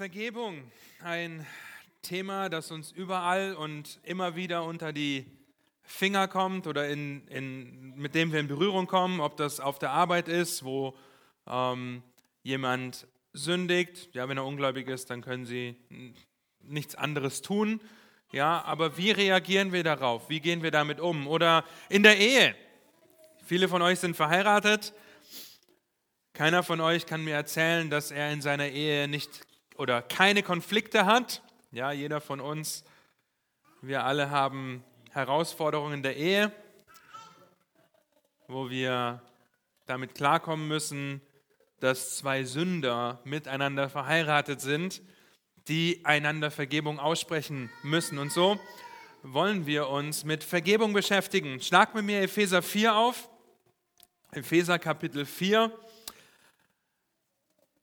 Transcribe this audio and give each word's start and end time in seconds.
Vergebung, 0.00 0.62
ein 1.04 1.46
Thema, 2.00 2.48
das 2.48 2.70
uns 2.70 2.90
überall 2.90 3.54
und 3.54 4.00
immer 4.02 4.34
wieder 4.34 4.64
unter 4.64 4.94
die 4.94 5.26
Finger 5.82 6.26
kommt 6.26 6.66
oder 6.66 6.88
in, 6.88 7.28
in, 7.28 7.94
mit 7.96 8.14
dem 8.14 8.32
wir 8.32 8.40
in 8.40 8.48
Berührung 8.48 8.86
kommen, 8.86 9.20
ob 9.20 9.36
das 9.36 9.60
auf 9.60 9.78
der 9.78 9.90
Arbeit 9.90 10.26
ist, 10.26 10.64
wo 10.64 10.96
ähm, 11.46 12.02
jemand 12.42 13.08
sündigt. 13.34 14.08
Ja, 14.14 14.26
wenn 14.26 14.38
er 14.38 14.46
ungläubig 14.46 14.88
ist, 14.88 15.10
dann 15.10 15.20
können 15.20 15.44
sie 15.44 15.76
nichts 16.62 16.94
anderes 16.94 17.42
tun. 17.42 17.82
Ja, 18.32 18.64
aber 18.64 18.96
wie 18.96 19.10
reagieren 19.10 19.70
wir 19.70 19.84
darauf? 19.84 20.30
Wie 20.30 20.40
gehen 20.40 20.62
wir 20.62 20.70
damit 20.70 20.98
um? 20.98 21.28
Oder 21.28 21.62
in 21.90 22.02
der 22.02 22.16
Ehe. 22.16 22.56
Viele 23.44 23.68
von 23.68 23.82
euch 23.82 23.98
sind 23.98 24.16
verheiratet. 24.16 24.94
Keiner 26.32 26.62
von 26.62 26.80
euch 26.80 27.04
kann 27.04 27.22
mir 27.22 27.34
erzählen, 27.34 27.90
dass 27.90 28.10
er 28.10 28.32
in 28.32 28.40
seiner 28.40 28.68
Ehe 28.68 29.06
nicht 29.06 29.49
oder 29.80 30.02
keine 30.02 30.42
Konflikte 30.42 31.06
hat. 31.06 31.42
Ja, 31.72 31.90
jeder 31.90 32.20
von 32.20 32.38
uns, 32.38 32.84
wir 33.80 34.04
alle 34.04 34.28
haben 34.28 34.84
Herausforderungen 35.10 36.02
der 36.02 36.18
Ehe, 36.18 36.52
wo 38.46 38.68
wir 38.68 39.22
damit 39.86 40.14
klarkommen 40.14 40.68
müssen, 40.68 41.22
dass 41.80 42.18
zwei 42.18 42.44
Sünder 42.44 43.20
miteinander 43.24 43.88
verheiratet 43.88 44.60
sind, 44.60 45.00
die 45.66 46.02
einander 46.04 46.50
Vergebung 46.50 46.98
aussprechen 47.00 47.70
müssen. 47.82 48.18
Und 48.18 48.32
so 48.32 48.60
wollen 49.22 49.64
wir 49.64 49.88
uns 49.88 50.24
mit 50.24 50.44
Vergebung 50.44 50.92
beschäftigen. 50.92 51.58
Schlag 51.58 51.94
mit 51.94 52.04
mir 52.04 52.20
Epheser 52.20 52.60
4 52.60 52.94
auf. 52.94 53.30
Epheser 54.32 54.78
Kapitel 54.78 55.24
4. 55.24 55.72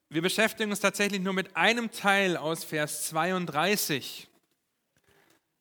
Wir 0.10 0.22
beschäftigen 0.22 0.72
uns 0.72 0.80
tatsächlich 0.80 1.20
nur 1.20 1.34
mit 1.34 1.58
einem 1.58 1.92
Teil 1.92 2.38
aus 2.38 2.64
Vers 2.64 3.08
32. 3.08 4.30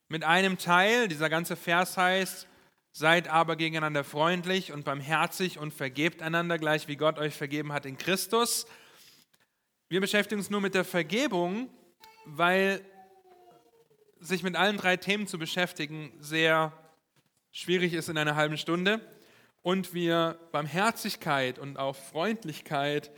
Mit 0.06 0.22
einem 0.22 0.56
Teil, 0.56 1.08
dieser 1.08 1.28
ganze 1.28 1.56
Vers 1.56 1.96
heißt, 1.96 2.46
seid 2.92 3.26
aber 3.26 3.56
gegeneinander 3.56 4.04
freundlich 4.04 4.70
und 4.70 4.84
barmherzig 4.84 5.58
und 5.58 5.74
vergebt 5.74 6.22
einander, 6.22 6.58
gleich 6.58 6.86
wie 6.86 6.94
Gott 6.94 7.18
euch 7.18 7.34
vergeben 7.34 7.72
hat 7.72 7.86
in 7.86 7.98
Christus. 7.98 8.68
Wir 9.88 10.00
beschäftigen 10.00 10.40
uns 10.40 10.48
nur 10.48 10.60
mit 10.60 10.74
der 10.74 10.84
Vergebung, 10.84 11.68
weil 12.24 12.80
sich 14.20 14.44
mit 14.44 14.54
allen 14.54 14.76
drei 14.76 14.96
Themen 14.96 15.26
zu 15.26 15.40
beschäftigen 15.40 16.12
sehr 16.20 16.72
schwierig 17.50 17.94
ist 17.94 18.08
in 18.08 18.16
einer 18.16 18.36
halben 18.36 18.58
Stunde 18.58 19.00
und 19.62 19.92
wir 19.92 20.38
Barmherzigkeit 20.52 21.58
und 21.58 21.78
auch 21.78 21.96
Freundlichkeit 21.96 23.10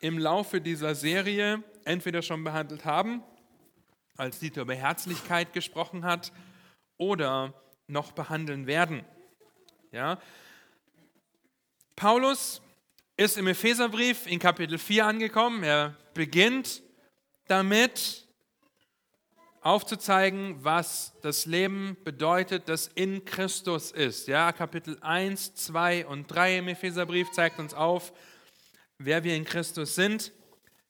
im 0.00 0.18
Laufe 0.18 0.60
dieser 0.60 0.94
Serie 0.94 1.62
entweder 1.84 2.22
schon 2.22 2.42
behandelt 2.42 2.84
haben, 2.84 3.22
als 4.16 4.38
Dieter 4.38 4.62
über 4.62 4.74
Herzlichkeit 4.74 5.52
gesprochen 5.52 6.04
hat, 6.04 6.32
oder 6.96 7.54
noch 7.86 8.12
behandeln 8.12 8.66
werden. 8.66 9.04
Ja? 9.90 10.20
Paulus 11.96 12.60
ist 13.16 13.38
im 13.38 13.46
Epheserbrief 13.46 14.26
in 14.26 14.38
Kapitel 14.38 14.78
4 14.78 15.06
angekommen. 15.06 15.62
Er 15.62 15.96
beginnt 16.14 16.82
damit 17.48 18.26
aufzuzeigen, 19.62 20.62
was 20.64 21.12
das 21.22 21.46
Leben 21.46 21.96
bedeutet, 22.04 22.68
das 22.68 22.86
in 22.86 23.24
Christus 23.24 23.90
ist. 23.90 24.28
Ja, 24.28 24.52
Kapitel 24.52 24.96
1, 25.00 25.54
2 25.54 26.06
und 26.06 26.26
3 26.28 26.58
im 26.58 26.68
Epheserbrief 26.68 27.30
zeigt 27.32 27.58
uns 27.58 27.74
auf, 27.74 28.12
wer 29.00 29.24
wir 29.24 29.34
in 29.34 29.44
Christus 29.44 29.94
sind. 29.94 30.30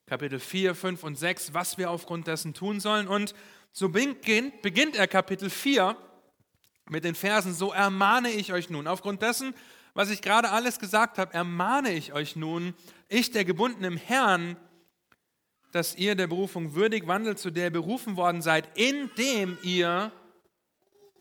Kapitel 0.06 0.40
4, 0.40 0.74
5 0.74 1.04
und 1.04 1.16
6, 1.16 1.54
was 1.54 1.78
wir 1.78 1.90
aufgrund 1.90 2.26
dessen 2.26 2.52
tun 2.52 2.80
sollen. 2.80 3.06
Und 3.06 3.34
so 3.72 3.88
beginnt, 3.88 4.62
beginnt 4.62 4.96
er 4.96 5.06
Kapitel 5.06 5.48
4 5.48 5.96
mit 6.88 7.04
den 7.04 7.14
Versen, 7.14 7.54
so 7.54 7.72
ermahne 7.72 8.30
ich 8.30 8.52
euch 8.52 8.68
nun. 8.68 8.88
Aufgrund 8.88 9.22
dessen, 9.22 9.54
was 9.94 10.10
ich 10.10 10.22
gerade 10.22 10.50
alles 10.50 10.80
gesagt 10.80 11.18
habe, 11.18 11.32
ermahne 11.32 11.92
ich 11.92 12.12
euch 12.12 12.34
nun, 12.34 12.74
ich, 13.08 13.30
der 13.30 13.44
gebunden 13.44 13.84
im 13.84 13.96
Herrn, 13.96 14.56
dass 15.70 15.94
ihr 15.94 16.16
der 16.16 16.26
Berufung 16.26 16.74
würdig 16.74 17.06
wandelt, 17.06 17.38
zu 17.38 17.52
der 17.52 17.66
ihr 17.66 17.70
berufen 17.70 18.16
worden 18.16 18.42
seid, 18.42 18.76
indem 18.76 19.56
ihr 19.62 20.10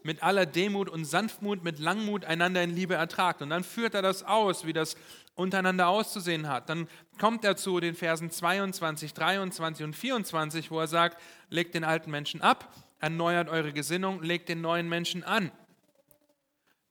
mit 0.01 0.23
aller 0.23 0.47
Demut 0.47 0.89
und 0.89 1.05
Sanftmut, 1.05 1.63
mit 1.63 1.77
Langmut 1.77 2.25
einander 2.25 2.63
in 2.63 2.75
Liebe 2.75 2.95
ertragt. 2.95 3.43
Und 3.43 3.51
dann 3.51 3.63
führt 3.63 3.93
er 3.93 4.01
das 4.01 4.23
aus, 4.23 4.65
wie 4.65 4.73
das 4.73 4.95
untereinander 5.39 5.87
auszusehen 5.87 6.47
hat. 6.47 6.69
Dann 6.69 6.87
kommt 7.17 7.43
er 7.45 7.55
zu 7.55 7.79
den 7.79 7.95
Versen 7.95 8.29
22, 8.29 9.13
23 9.13 9.85
und 9.85 9.95
24, 9.95 10.69
wo 10.69 10.79
er 10.79 10.87
sagt, 10.87 11.19
legt 11.49 11.73
den 11.73 11.83
alten 11.83 12.11
Menschen 12.11 12.41
ab, 12.41 12.73
erneuert 12.99 13.49
eure 13.49 13.73
Gesinnung, 13.73 14.21
legt 14.21 14.49
den 14.49 14.61
neuen 14.61 14.89
Menschen 14.89 15.23
an. 15.23 15.51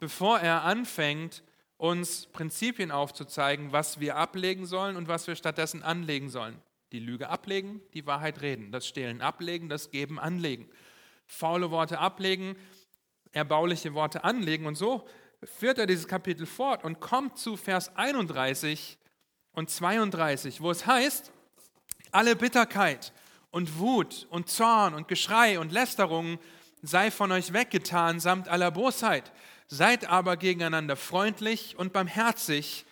Bevor 0.01 0.41
er 0.41 0.65
anfängt, 0.65 1.43
uns 1.77 2.27
Prinzipien 2.27 2.91
aufzuzeigen, 2.91 3.73
was 3.73 4.01
wir 4.01 4.17
ablegen 4.17 4.67
sollen 4.67 4.97
und 4.97 5.07
was 5.07 5.27
wir 5.27 5.37
stattdessen 5.37 5.83
anlegen 5.83 6.29
sollen. 6.29 6.61
Die 6.91 6.99
Lüge 6.99 7.29
ablegen, 7.29 7.83
die 7.95 8.07
Wahrheit 8.07 8.41
reden, 8.41 8.73
das 8.73 8.87
Stehlen 8.87 9.21
ablegen, 9.21 9.69
das 9.69 9.91
Geben 9.91 10.19
anlegen. 10.19 10.69
Faule 11.27 11.71
Worte 11.71 11.99
ablegen, 11.99 12.57
erbauliche 13.33 13.95
Worte 13.95 14.25
anlegen. 14.25 14.67
Und 14.67 14.77
so 14.77 15.07
führt 15.45 15.79
er 15.79 15.87
dieses 15.87 16.09
Kapitel 16.09 16.47
fort 16.47 16.85
und 16.85 17.01
kommt 17.01 17.39
zu 17.39 17.57
Vers 17.57 17.95
31 17.97 18.99
und 19.53 19.71
32, 19.71 20.61
wo 20.61 20.71
es 20.71 20.87
heißt, 20.87 21.33
alle 22.11 22.37
Bitterkeit 22.37 23.13
und 23.51 23.79
Wut 23.79 24.27
und 24.31 24.49
Zorn 24.49 24.95
und 24.95 25.09
Geschrei 25.09 25.59
und 25.59 25.73
Lästerung 25.73 26.39
sei 26.83 27.11
von 27.11 27.33
euch 27.33 27.53
weggetan 27.53 28.21
samt 28.21 28.49
aller 28.49 28.71
Bosheit. 28.71 29.33
Seid 29.67 30.07
aber 30.07 30.37
gegeneinander 30.37 30.97
freundlich 30.97 31.77
und 31.77 31.93
barmherzig 31.93 32.87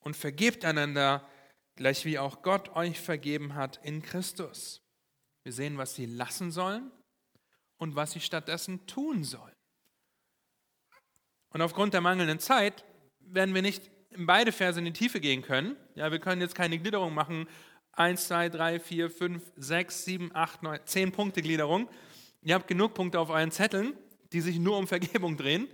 und 0.00 0.16
vergebt 0.16 0.64
einander, 0.64 1.26
gleich 1.74 2.04
wie 2.04 2.18
auch 2.18 2.42
Gott 2.42 2.76
euch 2.76 3.00
vergeben 3.00 3.54
hat 3.54 3.80
in 3.82 4.02
Christus. 4.02 4.80
Wir 5.42 5.52
sehen, 5.52 5.76
was 5.76 5.94
sie 5.94 6.06
lassen 6.06 6.52
sollen 6.52 6.90
und 7.78 7.96
was 7.96 8.12
sie 8.12 8.20
stattdessen 8.20 8.86
tun 8.86 9.24
sollen. 9.24 9.53
Und 11.54 11.62
aufgrund 11.62 11.94
der 11.94 12.00
mangelnden 12.00 12.40
Zeit 12.40 12.84
werden 13.20 13.54
wir 13.54 13.62
nicht 13.62 13.88
in 14.10 14.26
beide 14.26 14.50
Verse 14.50 14.76
in 14.76 14.84
die 14.84 14.92
Tiefe 14.92 15.20
gehen 15.20 15.40
können. 15.40 15.76
Ja, 15.94 16.10
wir 16.10 16.18
können 16.18 16.40
jetzt 16.40 16.56
keine 16.56 16.78
Gliederung 16.78 17.14
machen. 17.14 17.46
1, 17.92 18.26
2, 18.26 18.48
3, 18.48 18.80
4, 18.80 19.08
5, 19.08 19.52
6, 19.56 20.04
7, 20.04 20.30
8, 20.34 20.62
9, 20.64 20.80
10 20.84 21.12
Punkte 21.12 21.42
Gliederung. 21.42 21.88
Ihr 22.42 22.56
habt 22.56 22.66
genug 22.66 22.94
Punkte 22.94 23.20
auf 23.20 23.30
euren 23.30 23.52
Zetteln, 23.52 23.96
die 24.32 24.40
sich 24.40 24.58
nur 24.58 24.76
um 24.76 24.88
Vergebung 24.88 25.36
drehen. 25.36 25.68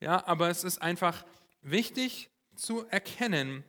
Ja, 0.00 0.26
aber 0.26 0.50
es 0.50 0.64
ist 0.64 0.82
einfach 0.82 1.24
wichtig 1.62 2.28
zu 2.54 2.86
erkennen 2.88 3.64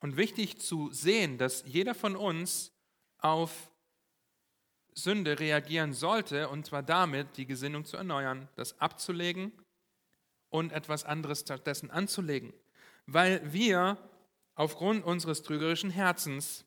und 0.00 0.18
wichtig 0.18 0.60
zu 0.60 0.92
sehen, 0.92 1.38
dass 1.38 1.64
jeder 1.66 1.94
von 1.94 2.14
uns 2.14 2.72
auf 3.16 3.70
Sünde 4.92 5.40
reagieren 5.40 5.94
sollte, 5.94 6.50
und 6.50 6.66
zwar 6.66 6.82
damit, 6.82 7.38
die 7.38 7.46
Gesinnung 7.46 7.86
zu 7.86 7.96
erneuern, 7.96 8.48
das 8.54 8.78
abzulegen 8.82 9.50
und 10.50 10.72
etwas 10.72 11.04
anderes 11.04 11.40
stattdessen 11.40 11.90
anzulegen, 11.90 12.52
weil 13.06 13.40
wir 13.52 13.98
aufgrund 14.54 15.04
unseres 15.04 15.42
trügerischen 15.42 15.90
Herzens, 15.90 16.64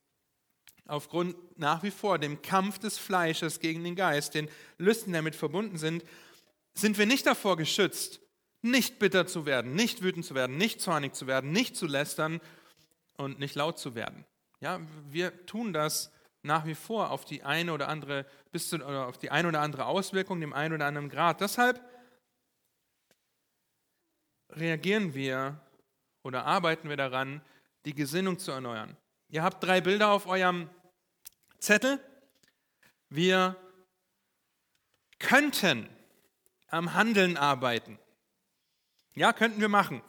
aufgrund 0.86 1.36
nach 1.58 1.84
wie 1.84 1.92
vor 1.92 2.20
dem 2.20 2.42
Kampf 2.42 2.80
des 2.80 2.98
Fleisches 2.98 3.60
gegen 3.60 3.84
den 3.84 3.96
Geist, 3.96 4.34
den 4.34 4.50
Lüsten 4.78 5.14
damit 5.14 5.36
verbunden 5.36 5.78
sind, 5.78 6.04
sind 6.74 6.98
wir 6.98 7.06
nicht 7.06 7.26
davor 7.26 7.58
geschützt, 7.58 8.22
nicht 8.62 9.00
bitter 9.00 9.28
zu 9.28 9.46
werden, 9.46 9.74
nicht 9.74 10.04
wütend 10.04 10.26
zu 10.26 10.36
werden, 10.36 10.58
nicht 10.58 10.82
zornig 10.82 11.14
zu 11.16 11.28
werden, 11.28 11.52
nicht 11.52 11.76
zu 11.76 11.86
lästern 11.88 12.40
und 13.18 13.40
nicht 13.40 13.56
laut 13.56 13.80
zu 13.80 13.96
werden. 13.96 14.26
Ja, 14.60 14.80
wir 15.10 15.46
tun 15.46 15.74
das 15.74 16.12
nach 16.44 16.66
wie 16.66 16.76
vor 16.76 17.12
auf 17.12 17.26
die 17.26 17.44
eine 17.44 17.74
oder 17.74 17.88
andere 17.88 18.26
bis 18.52 18.70
zu, 18.70 18.78
oder 18.78 19.08
auf 19.08 19.18
die 19.18 19.32
eine 19.32 19.48
oder 19.48 19.62
andere 19.62 19.86
Auswirkung, 19.86 20.40
dem 20.40 20.54
einen 20.54 20.76
oder 20.76 20.86
anderen 20.86 21.10
Grad. 21.10 21.42
Deshalb 21.42 21.82
reagieren 24.52 25.14
wir 25.14 25.60
oder 26.24 26.46
arbeiten 26.46 26.90
wir 26.90 26.98
daran, 26.98 27.42
die 27.86 27.94
Gesinnung 27.94 28.40
zu 28.40 28.52
erneuern. 28.52 28.96
Ihr 29.30 29.44
habt 29.44 29.64
drei 29.64 29.82
Bilder 29.82 30.10
auf 30.10 30.28
eurem 30.28 30.70
Zettel. 31.60 32.00
Wir 33.10 33.56
könnten 35.20 35.90
am 36.68 36.94
Handeln 36.94 37.38
arbeiten. 37.38 37.98
Ja, 39.14 39.34
könnten 39.34 39.62
wir 39.62 39.70
machen. 39.70 40.02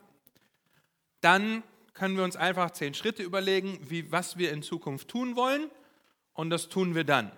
Dann 1.20 1.62
können 1.92 2.16
wir 2.16 2.24
uns 2.24 2.36
einfach 2.36 2.70
zehn 2.70 2.94
Schritte 2.94 3.22
überlegen, 3.22 3.78
wie, 3.90 4.10
was 4.10 4.38
wir 4.38 4.52
in 4.52 4.62
Zukunft 4.62 5.08
tun 5.08 5.36
wollen. 5.36 5.70
Und 6.32 6.50
das 6.50 6.68
tun 6.68 6.94
wir 6.94 7.04
dann. 7.04 7.30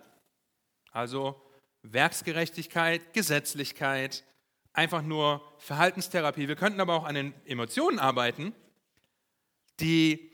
Also 0.92 1.40
Werksgerechtigkeit, 1.82 3.12
Gesetzlichkeit, 3.12 4.24
einfach 4.74 5.02
nur 5.02 5.40
Verhaltenstherapie. 5.58 6.48
Wir 6.48 6.56
könnten 6.56 6.80
aber 6.80 6.94
auch 6.94 7.04
an 7.04 7.14
den 7.14 7.34
Emotionen 7.46 7.98
arbeiten, 7.98 8.52
die 9.80 10.30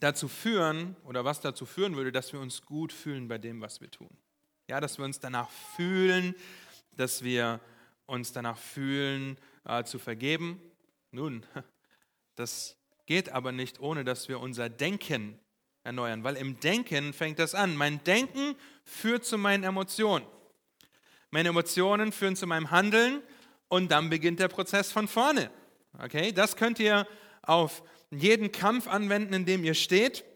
dazu 0.00 0.28
führen 0.28 0.96
oder 1.04 1.24
was 1.24 1.40
dazu 1.40 1.66
führen 1.66 1.96
würde, 1.96 2.10
dass 2.10 2.32
wir 2.32 2.40
uns 2.40 2.62
gut 2.62 2.92
fühlen 2.92 3.28
bei 3.28 3.38
dem, 3.38 3.60
was 3.60 3.80
wir 3.80 3.90
tun. 3.90 4.10
Ja, 4.68 4.80
dass 4.80 4.98
wir 4.98 5.04
uns 5.04 5.20
danach 5.20 5.50
fühlen, 5.50 6.34
dass 6.96 7.22
wir 7.22 7.60
uns 8.06 8.32
danach 8.32 8.56
fühlen, 8.56 9.36
äh, 9.64 9.84
zu 9.84 9.98
vergeben. 9.98 10.60
Nun, 11.10 11.44
das 12.34 12.76
geht 13.06 13.30
aber 13.30 13.52
nicht, 13.52 13.80
ohne 13.80 14.04
dass 14.04 14.28
wir 14.28 14.40
unser 14.40 14.68
Denken 14.68 15.38
erneuern, 15.84 16.24
weil 16.24 16.36
im 16.36 16.58
Denken 16.60 17.12
fängt 17.12 17.38
das 17.38 17.54
an. 17.54 17.76
Mein 17.76 18.02
Denken 18.04 18.56
führt 18.84 19.24
zu 19.24 19.38
meinen 19.38 19.64
Emotionen. 19.64 20.26
Meine 21.34 21.48
Emotionen 21.48 22.12
führen 22.12 22.36
zu 22.36 22.46
meinem 22.46 22.70
Handeln 22.70 23.22
und 23.68 23.90
dann 23.90 24.10
beginnt 24.10 24.38
der 24.38 24.48
Prozess 24.48 24.92
von 24.92 25.08
vorne. 25.08 25.50
Okay, 25.98 26.30
das 26.30 26.56
könnt 26.56 26.78
ihr 26.78 27.06
auf 27.40 27.82
jeden 28.10 28.52
Kampf 28.52 28.86
anwenden, 28.86 29.32
in 29.32 29.46
dem 29.46 29.64
ihr 29.64 29.72
steht. 29.72 30.26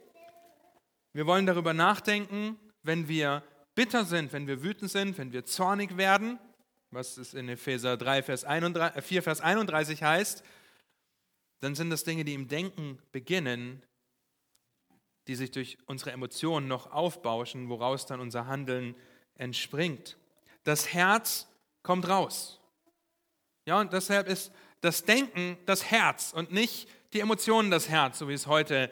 Wir 1.13 1.27
wollen 1.27 1.45
darüber 1.45 1.75
nachdenken, 1.75 2.59
wenn 2.83 3.09
wir 3.09 3.43
bitter 3.75 4.07
sind, 4.07 4.33
wenn 4.33 4.47
wir 4.47 4.63
wütend 4.63 4.91
sind, 4.91 5.19
wenn 5.19 5.35
wir 5.35 5.45
zornig 5.45 5.99
werden, 5.99 6.39
was 6.91 7.19
es 7.19 7.35
in 7.35 7.51
Epheser 7.51 7.99
3, 7.99 8.23
Vers 8.23 8.45
31, 8.45 9.05
4, 9.05 9.23
Vers 9.23 9.41
31 9.43 10.03
heißt, 10.03 10.43
dann 11.61 11.75
sind 11.75 11.91
das 11.91 12.05
Dinge, 12.05 12.25
die 12.25 12.33
im 12.33 12.49
Denken 12.49 12.99
beginnen, 13.13 13.83
die 15.29 15.35
sich 15.35 15.51
durch 15.51 15.77
unsere 15.85 16.13
Emotionen 16.13 16.69
noch 16.69 16.91
aufbauschen, 16.91 17.69
woraus 17.69 18.07
dann 18.07 18.21
unser 18.21 18.47
Handeln 18.47 18.95
entspringt. 19.35 20.17
Das 20.67 20.93
Herz 20.93 21.47
kommt 21.85 22.09
raus. 22.09 22.61
Ja, 23.67 23.81
und 23.81 23.93
deshalb 23.93 24.27
ist 24.27 24.51
das 24.81 25.05
Denken 25.05 25.57
das 25.65 25.93
Herz 25.93 26.33
und 26.33 26.51
nicht 26.51 26.89
die 27.13 27.21
Emotionen 27.21 27.71
das 27.71 27.89
Herz, 27.89 28.19
so 28.19 28.29
wie 28.29 28.33
es 28.33 28.49
heute 28.49 28.91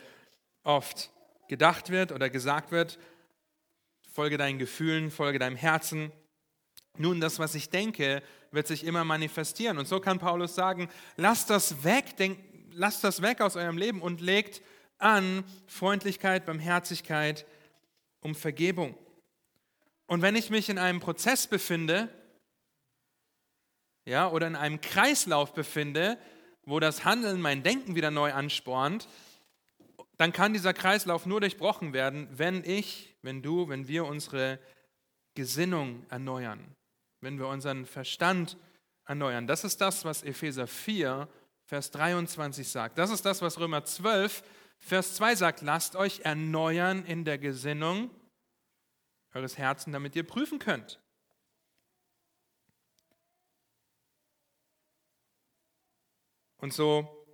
oft 0.63 1.11
gedacht 1.49 1.91
wird 1.91 2.13
oder 2.13 2.31
gesagt 2.31 2.71
wird. 2.71 3.01
Folge 4.09 4.39
deinen 4.39 4.61
Gefühlen, 4.61 5.11
folge 5.11 5.41
deinem 5.41 5.57
Herzen. 5.57 6.13
Nun, 6.97 7.21
das, 7.21 7.41
was 7.41 7.57
ich 7.57 7.71
denke, 7.71 8.23
wird 8.53 8.69
sich 8.69 8.85
immer 8.85 9.03
manifestieren. 9.03 9.77
Und 9.77 9.89
so 9.89 9.99
kann 9.99 10.21
Paulus 10.21 10.55
sagen, 10.55 10.89
lasst 11.17 11.51
das 11.51 11.83
weg, 11.83 12.17
denk, 12.17 12.39
lasst 12.71 13.03
das 13.03 13.21
weg 13.21 13.41
aus 13.41 13.57
eurem 13.57 13.79
Leben 13.79 14.01
und 14.01 14.21
legt 14.21 14.63
an 14.99 15.43
Freundlichkeit, 15.67 16.47
Barmherzigkeit, 16.47 17.45
um 18.21 18.37
Vergebung. 18.37 18.97
Und 20.07 20.23
wenn 20.23 20.37
ich 20.37 20.51
mich 20.51 20.69
in 20.69 20.79
einem 20.79 21.01
Prozess 21.01 21.47
befinde, 21.47 22.09
ja, 24.07 24.29
oder 24.29 24.47
in 24.47 24.57
einem 24.57 24.81
Kreislauf 24.81 25.55
befinde, 25.55 26.19
wo 26.65 26.79
das 26.81 27.05
Handeln 27.05 27.41
mein 27.41 27.63
Denken 27.63 27.95
wieder 27.95 28.11
neu 28.11 28.33
anspornt, 28.33 29.09
dann 30.17 30.33
kann 30.33 30.53
dieser 30.53 30.75
Kreislauf 30.75 31.27
nur 31.27 31.41
durchbrochen 31.41 31.93
werden, 31.93 32.29
wenn 32.31 32.63
ich, 32.65 33.17
wenn 33.23 33.43
du, 33.43 33.69
wenn 33.69 33.89
wir 33.89 34.05
unsere 34.05 34.59
Gesinnung 35.35 36.07
erneuern, 36.11 36.77
wenn 37.21 37.39
wir 37.39 37.49
unseren 37.49 37.87
Verstand 37.87 38.57
erneuern. 39.07 39.47
Das 39.47 39.65
ist 39.65 39.81
das, 39.81 40.05
was 40.05 40.23
Epheser 40.23 40.67
4, 40.67 41.29
Vers 41.65 41.91
23 41.91 42.69
sagt. 42.69 42.99
Das 42.99 43.11
ist 43.11 43.25
das, 43.25 43.41
was 43.43 43.59
Römer 43.59 43.85
12, 43.85 44.45
Vers 44.79 45.15
2 45.15 45.35
sagt. 45.35 45.63
Lasst 45.63 45.97
euch 45.97 46.21
erneuern 46.21 47.05
in 47.07 47.25
der 47.25 47.39
Gesinnung 47.39 48.11
eures 49.35 49.59
Herzens, 49.59 49.93
damit 49.93 50.17
ihr 50.17 50.27
prüfen 50.27 50.59
könnt. 50.59 51.01
Und 56.59 56.73
so 56.73 57.27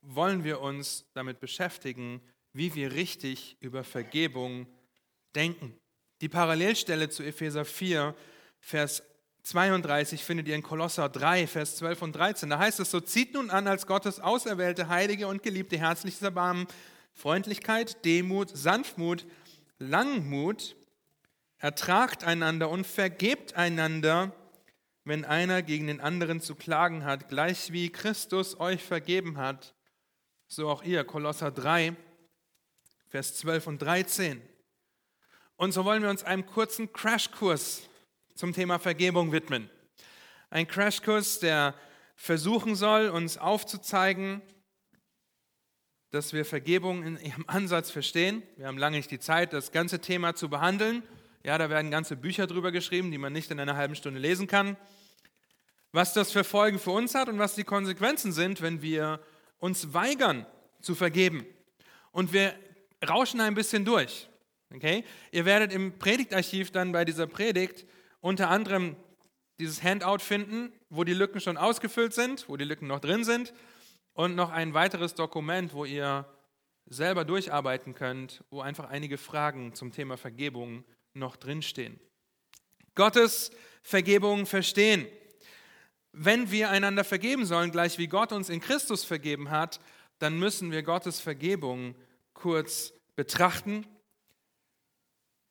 wollen 0.00 0.42
wir 0.42 0.60
uns 0.60 1.08
damit 1.14 1.38
beschäftigen, 1.38 2.20
wie 2.52 2.74
wir 2.74 2.92
richtig 2.92 3.56
über 3.60 3.84
Vergebung 3.84 4.66
denken. 5.34 5.78
Die 6.20 6.28
Parallelstelle 6.28 7.08
zu 7.08 7.22
Epheser 7.22 7.64
4, 7.64 8.14
Vers 8.60 9.02
32 9.44 10.24
findet 10.24 10.48
ihr 10.48 10.54
in 10.54 10.62
Kolosser 10.62 11.08
3, 11.08 11.46
Vers 11.46 11.76
12 11.76 12.02
und 12.02 12.12
13. 12.16 12.50
Da 12.50 12.58
heißt 12.58 12.80
es 12.80 12.90
so, 12.90 13.00
zieht 13.00 13.34
nun 13.34 13.50
an 13.50 13.66
als 13.66 13.86
Gottes 13.86 14.20
auserwählte, 14.20 14.88
heilige 14.88 15.26
und 15.26 15.42
geliebte 15.42 15.78
herzliches 15.78 16.22
Erbarmen, 16.22 16.66
Freundlichkeit, 17.12 18.04
Demut, 18.04 18.56
Sanftmut, 18.56 19.26
Langmut, 19.78 20.76
ertragt 21.62 22.24
einander 22.24 22.68
und 22.68 22.84
vergebt 22.84 23.54
einander, 23.54 24.34
wenn 25.04 25.24
einer 25.24 25.62
gegen 25.62 25.86
den 25.86 26.00
anderen 26.00 26.40
zu 26.40 26.56
klagen 26.56 27.04
hat, 27.04 27.28
gleich 27.28 27.72
wie 27.72 27.88
Christus 27.88 28.58
euch 28.58 28.82
vergeben 28.82 29.38
hat, 29.38 29.74
so 30.48 30.68
auch 30.68 30.82
ihr, 30.82 31.04
Kolosser 31.04 31.52
3, 31.52 31.94
Vers 33.08 33.36
12 33.36 33.68
und 33.68 33.78
13. 33.80 34.42
Und 35.54 35.70
so 35.70 35.84
wollen 35.84 36.02
wir 36.02 36.10
uns 36.10 36.24
einem 36.24 36.46
kurzen 36.46 36.92
Crashkurs 36.92 37.88
zum 38.34 38.52
Thema 38.52 38.80
Vergebung 38.80 39.30
widmen. 39.30 39.70
Ein 40.50 40.66
Crashkurs, 40.66 41.38
der 41.38 41.76
versuchen 42.16 42.74
soll, 42.74 43.08
uns 43.08 43.38
aufzuzeigen, 43.38 44.42
dass 46.10 46.32
wir 46.32 46.44
Vergebung 46.44 47.04
in 47.04 47.20
ihrem 47.20 47.44
Ansatz 47.46 47.92
verstehen. 47.92 48.42
Wir 48.56 48.66
haben 48.66 48.78
lange 48.78 48.96
nicht 48.96 49.12
die 49.12 49.20
Zeit, 49.20 49.52
das 49.52 49.70
ganze 49.70 50.00
Thema 50.00 50.34
zu 50.34 50.48
behandeln. 50.50 51.04
Ja, 51.44 51.58
da 51.58 51.70
werden 51.70 51.90
ganze 51.90 52.16
Bücher 52.16 52.46
drüber 52.46 52.70
geschrieben, 52.70 53.10
die 53.10 53.18
man 53.18 53.32
nicht 53.32 53.50
in 53.50 53.58
einer 53.58 53.76
halben 53.76 53.96
Stunde 53.96 54.20
lesen 54.20 54.46
kann. 54.46 54.76
Was 55.90 56.14
das 56.14 56.30
für 56.30 56.44
Folgen 56.44 56.78
für 56.78 56.92
uns 56.92 57.14
hat 57.14 57.28
und 57.28 57.38
was 57.38 57.54
die 57.54 57.64
Konsequenzen 57.64 58.32
sind, 58.32 58.62
wenn 58.62 58.80
wir 58.80 59.20
uns 59.58 59.92
weigern 59.92 60.46
zu 60.80 60.94
vergeben. 60.94 61.44
Und 62.12 62.32
wir 62.32 62.54
rauschen 63.08 63.40
ein 63.40 63.54
bisschen 63.54 63.84
durch. 63.84 64.28
Okay? 64.74 65.04
Ihr 65.32 65.44
werdet 65.44 65.72
im 65.72 65.98
Predigtarchiv 65.98 66.70
dann 66.70 66.92
bei 66.92 67.04
dieser 67.04 67.26
Predigt 67.26 67.86
unter 68.20 68.48
anderem 68.48 68.96
dieses 69.58 69.82
Handout 69.82 70.18
finden, 70.20 70.72
wo 70.90 71.04
die 71.04 71.14
Lücken 71.14 71.40
schon 71.40 71.56
ausgefüllt 71.56 72.14
sind, 72.14 72.48
wo 72.48 72.56
die 72.56 72.64
Lücken 72.64 72.86
noch 72.86 73.00
drin 73.00 73.24
sind 73.24 73.52
und 74.14 74.34
noch 74.34 74.50
ein 74.50 74.74
weiteres 74.74 75.14
Dokument, 75.14 75.74
wo 75.74 75.84
ihr 75.84 76.26
selber 76.86 77.24
durcharbeiten 77.24 77.94
könnt, 77.94 78.44
wo 78.50 78.60
einfach 78.60 78.88
einige 78.88 79.18
Fragen 79.18 79.74
zum 79.74 79.92
Thema 79.92 80.16
Vergebung 80.16 80.84
noch 81.14 81.36
drinstehen. 81.36 81.98
Gottes 82.94 83.50
Vergebung 83.82 84.46
verstehen. 84.46 85.06
Wenn 86.12 86.50
wir 86.50 86.70
einander 86.70 87.04
vergeben 87.04 87.46
sollen, 87.46 87.70
gleich 87.70 87.98
wie 87.98 88.06
Gott 88.06 88.32
uns 88.32 88.48
in 88.50 88.60
Christus 88.60 89.04
vergeben 89.04 89.50
hat, 89.50 89.80
dann 90.18 90.38
müssen 90.38 90.70
wir 90.70 90.82
Gottes 90.82 91.20
Vergebung 91.20 91.94
kurz 92.34 92.92
betrachten 93.16 93.86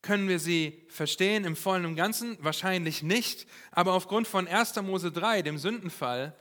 können 0.01 0.27
wir 0.27 0.39
sie 0.39 0.83
verstehen 0.87 1.45
im 1.45 1.55
vollen 1.55 1.85
und 1.85 1.95
ganzen? 1.95 2.37
Wahrscheinlich 2.43 3.03
nicht. 3.03 3.47
Aber 3.69 3.93
aufgrund 3.93 4.27
von 4.27 4.47
1. 4.47 4.75
Mose 4.81 5.11
3, 5.11 5.43
dem 5.43 5.57
Sündenfall, 5.57 6.35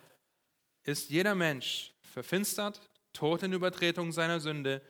ist 0.83 1.11
jeder 1.11 1.35
Mensch 1.35 1.93
verfinstert, 2.00 2.81
tot 3.12 3.43
in 3.43 3.53
Übertretung 3.53 4.12
seiner 4.12 4.41
Sünde 4.41 4.81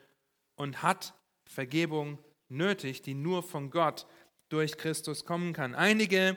und 0.55 0.83
hat 0.83 1.15
Vergebung 1.45 2.19
nötig, 2.49 3.03
die 3.03 3.15
nur 3.15 3.43
von 3.43 3.71
Gott 3.71 4.07
durch 4.51 4.77
Christus 4.77 5.25
kommen 5.25 5.55
kann. 5.55 5.75
Einige 5.75 6.37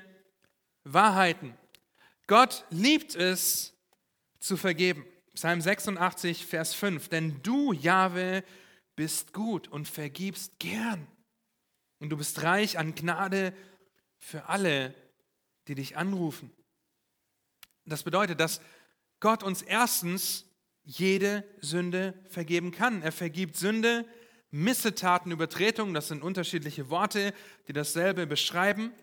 Wahrheiten. 0.86 1.58
Gott 2.28 2.66
liebt 2.70 3.16
es 3.16 3.74
zu 4.40 4.56
vergeben. 4.56 5.06
Psalm 5.34 5.60
86, 5.60 6.46
Vers 6.46 6.74
5. 6.74 7.10
Denn 7.10 7.42
du, 7.44 7.74
Jahwe, 7.74 8.44
bist 8.96 9.34
gut 9.34 9.68
und 9.68 9.88
vergibst 9.88 10.60
gern. 10.60 11.08
Und 12.00 12.10
du 12.10 12.18
bist 12.18 12.44
reich 12.44 12.78
an 12.78 12.96
Gnade 12.96 13.54
für 14.20 14.48
alle, 14.48 14.94
die 15.68 15.76
dich 15.76 15.98
anrufen. 15.98 16.52
Das 17.86 18.04
bedeutet, 18.04 18.40
dass 18.40 18.62
Gott 19.20 19.44
uns 19.44 19.62
erstens 19.62 20.46
jede 20.84 21.44
Sünde 21.62 22.14
vergeben 22.28 22.72
kann. 22.72 23.02
Er 23.02 23.12
vergibt 23.12 23.56
Sünde, 23.56 24.06
Missetaten, 24.54 25.32
Übertretungen, 25.32 25.96
das 25.96 26.10
sind 26.10 26.22
unterschiedliche 26.22 26.92
Worte, 26.92 27.34
die 27.68 27.74
dasselbe 27.74 28.28
beschreiben. 28.28 28.94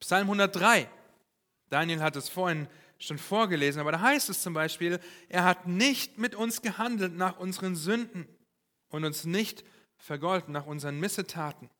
Psalm 0.00 0.24
103, 0.24 0.88
Daniel 1.68 2.02
hat 2.02 2.16
es 2.16 2.28
vorhin 2.28 2.66
schon 2.98 3.16
vorgelesen, 3.16 3.80
aber 3.80 3.92
da 3.92 4.00
heißt 4.00 4.28
es 4.28 4.42
zum 4.42 4.52
Beispiel, 4.52 4.98
er 5.28 5.44
hat 5.44 5.68
nicht 5.68 6.18
mit 6.18 6.34
uns 6.34 6.62
gehandelt 6.62 7.14
nach 7.14 7.38
unseren 7.38 7.76
Sünden 7.76 8.26
und 8.88 9.04
uns 9.04 9.24
nicht 9.24 9.64
vergolten 9.96 10.52
nach 10.52 10.66
unseren 10.66 10.98
Missetaten. 10.98 11.70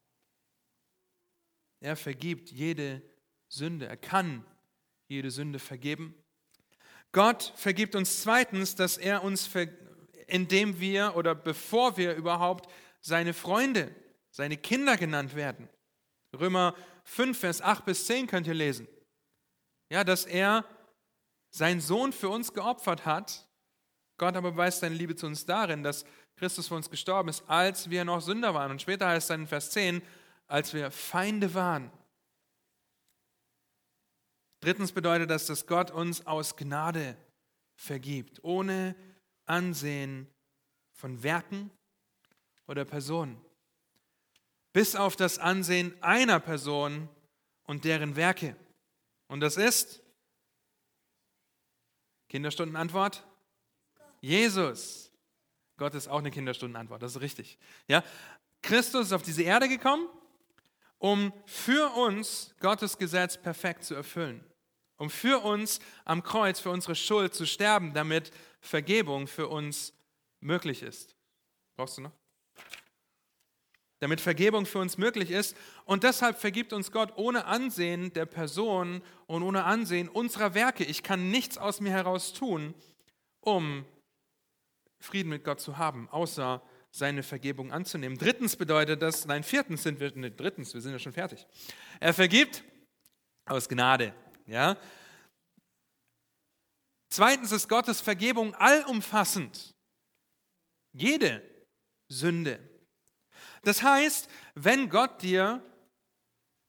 Er 1.80 1.96
vergibt 1.96 2.52
jede 2.52 3.02
Sünde. 3.48 3.86
Er 3.86 3.96
kann 3.96 4.44
jede 5.08 5.32
Sünde 5.32 5.58
vergeben. 5.58 6.14
Gott 7.10 7.52
vergibt 7.56 7.96
uns 7.96 8.22
zweitens, 8.22 8.76
dass 8.76 8.96
er 8.96 9.24
uns, 9.24 9.50
indem 10.30 10.80
wir 10.80 11.16
oder 11.16 11.34
bevor 11.34 11.96
wir 11.96 12.14
überhaupt 12.14 12.70
seine 13.00 13.34
Freunde, 13.34 13.94
seine 14.30 14.56
Kinder 14.56 14.96
genannt 14.96 15.34
werden. 15.34 15.68
Römer 16.38 16.74
5, 17.04 17.38
Vers 17.38 17.62
8 17.62 17.84
bis 17.84 18.06
10 18.06 18.26
könnt 18.26 18.46
ihr 18.46 18.54
lesen. 18.54 18.86
Ja, 19.90 20.04
dass 20.04 20.24
er 20.24 20.64
seinen 21.50 21.80
Sohn 21.80 22.12
für 22.12 22.28
uns 22.28 22.52
geopfert 22.52 23.04
hat. 23.04 23.48
Gott 24.18 24.36
aber 24.36 24.52
beweist 24.52 24.80
seine 24.80 24.94
Liebe 24.94 25.16
zu 25.16 25.26
uns 25.26 25.46
darin, 25.46 25.82
dass 25.82 26.04
Christus 26.36 26.68
für 26.68 26.74
uns 26.74 26.90
gestorben 26.90 27.28
ist, 27.28 27.42
als 27.48 27.90
wir 27.90 28.04
noch 28.04 28.20
Sünder 28.20 28.54
waren. 28.54 28.70
Und 28.70 28.82
später 28.82 29.08
heißt 29.08 29.24
es 29.24 29.28
dann 29.28 29.42
in 29.42 29.46
Vers 29.46 29.70
10, 29.70 30.02
als 30.46 30.72
wir 30.74 30.90
Feinde 30.90 31.54
waren. 31.54 31.90
Drittens 34.60 34.92
bedeutet 34.92 35.30
das, 35.30 35.46
dass 35.46 35.66
Gott 35.66 35.90
uns 35.90 36.26
aus 36.26 36.56
Gnade 36.56 37.16
vergibt, 37.74 38.44
ohne 38.44 38.94
Ansehen 39.50 40.28
von 40.92 41.22
Werken 41.22 41.70
oder 42.66 42.84
Personen, 42.84 43.44
bis 44.72 44.94
auf 44.94 45.16
das 45.16 45.38
Ansehen 45.38 46.00
einer 46.02 46.38
Person 46.38 47.08
und 47.64 47.84
deren 47.84 48.14
Werke. 48.16 48.56
Und 49.26 49.40
das 49.40 49.56
ist 49.56 50.02
Kinderstundenantwort? 52.28 53.26
Jesus. 54.20 55.10
Gott 55.76 55.94
ist 55.94 56.08
auch 56.08 56.18
eine 56.18 56.30
Kinderstundenantwort, 56.30 57.02
das 57.02 57.16
ist 57.16 57.20
richtig. 57.20 57.58
Ja? 57.88 58.04
Christus 58.62 59.06
ist 59.06 59.12
auf 59.12 59.22
diese 59.22 59.42
Erde 59.42 59.68
gekommen, 59.68 60.08
um 60.98 61.32
für 61.46 61.90
uns 61.96 62.54
Gottes 62.60 62.98
Gesetz 62.98 63.36
perfekt 63.36 63.84
zu 63.84 63.94
erfüllen. 63.94 64.44
Um 65.00 65.08
für 65.08 65.42
uns 65.42 65.80
am 66.04 66.22
Kreuz, 66.22 66.60
für 66.60 66.68
unsere 66.68 66.94
Schuld 66.94 67.34
zu 67.34 67.46
sterben, 67.46 67.94
damit 67.94 68.30
Vergebung 68.60 69.26
für 69.26 69.48
uns 69.48 69.94
möglich 70.40 70.82
ist. 70.82 71.16
Brauchst 71.74 71.96
du 71.96 72.02
noch? 72.02 72.12
Damit 74.00 74.20
Vergebung 74.20 74.66
für 74.66 74.78
uns 74.78 74.98
möglich 74.98 75.30
ist. 75.30 75.56
Und 75.86 76.02
deshalb 76.02 76.38
vergibt 76.38 76.74
uns 76.74 76.92
Gott 76.92 77.16
ohne 77.16 77.46
Ansehen 77.46 78.12
der 78.12 78.26
Person 78.26 79.00
und 79.26 79.42
ohne 79.42 79.64
Ansehen 79.64 80.06
unserer 80.06 80.52
Werke. 80.52 80.84
Ich 80.84 81.02
kann 81.02 81.30
nichts 81.30 81.56
aus 81.56 81.80
mir 81.80 81.92
heraus 81.92 82.34
tun, 82.34 82.74
um 83.40 83.86
Frieden 84.98 85.30
mit 85.30 85.44
Gott 85.44 85.60
zu 85.60 85.78
haben, 85.78 86.10
außer 86.10 86.60
seine 86.90 87.22
Vergebung 87.22 87.72
anzunehmen. 87.72 88.18
Drittens 88.18 88.54
bedeutet 88.54 89.00
das, 89.00 89.24
nein, 89.24 89.44
viertens 89.44 89.82
sind 89.82 89.98
wir, 89.98 90.14
ne, 90.14 90.30
drittens, 90.30 90.74
wir 90.74 90.82
sind 90.82 90.92
ja 90.92 90.98
schon 90.98 91.14
fertig. 91.14 91.46
Er 92.00 92.12
vergibt 92.12 92.64
aus 93.46 93.66
Gnade, 93.66 94.12
ja. 94.50 94.76
Zweitens 97.08 97.52
ist 97.52 97.68
Gottes 97.68 98.00
Vergebung 98.00 98.54
allumfassend. 98.56 99.74
Jede 100.92 101.42
Sünde. 102.08 102.58
Das 103.62 103.82
heißt, 103.82 104.28
wenn 104.54 104.88
Gott 104.90 105.22
dir 105.22 105.64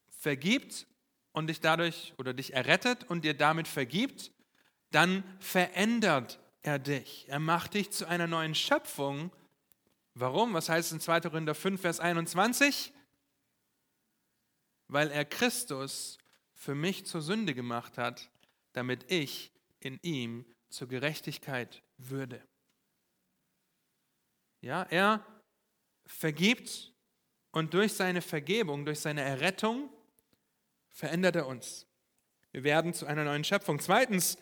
vergibt 0.09 0.85
und 1.31 1.47
dich 1.47 1.59
dadurch 1.59 2.13
oder 2.17 2.33
dich 2.33 2.53
errettet 2.53 3.03
und 3.05 3.25
dir 3.25 3.33
damit 3.33 3.67
vergibt, 3.67 4.31
dann 4.91 5.23
verändert 5.39 6.39
er 6.61 6.77
dich. 6.77 7.27
Er 7.29 7.39
macht 7.39 7.73
dich 7.73 7.91
zu 7.91 8.05
einer 8.05 8.27
neuen 8.27 8.53
Schöpfung. 8.53 9.31
Warum? 10.13 10.53
Was 10.53 10.69
heißt 10.69 10.87
es 10.87 10.91
in 10.91 10.99
2. 10.99 11.21
Korinther 11.21 11.55
5, 11.55 11.81
Vers 11.81 11.99
21? 11.99 12.93
Weil 14.87 15.09
er 15.09 15.25
Christus 15.25 16.19
für 16.61 16.75
mich 16.75 17.07
zur 17.07 17.23
Sünde 17.23 17.55
gemacht 17.55 17.97
hat, 17.97 18.29
damit 18.73 19.11
ich 19.11 19.51
in 19.79 19.97
ihm 20.03 20.45
zur 20.69 20.87
Gerechtigkeit 20.87 21.81
würde. 21.97 22.39
Ja, 24.59 24.83
er 24.83 25.25
vergibt 26.05 26.93
und 27.49 27.73
durch 27.73 27.93
seine 27.93 28.21
Vergebung, 28.21 28.85
durch 28.85 28.99
seine 28.99 29.21
Errettung 29.21 29.89
verändert 30.89 31.35
er 31.35 31.47
uns. 31.47 31.87
Wir 32.51 32.63
werden 32.63 32.93
zu 32.93 33.07
einer 33.07 33.23
neuen 33.23 33.43
Schöpfung. 33.43 33.79
Zweitens, 33.79 34.37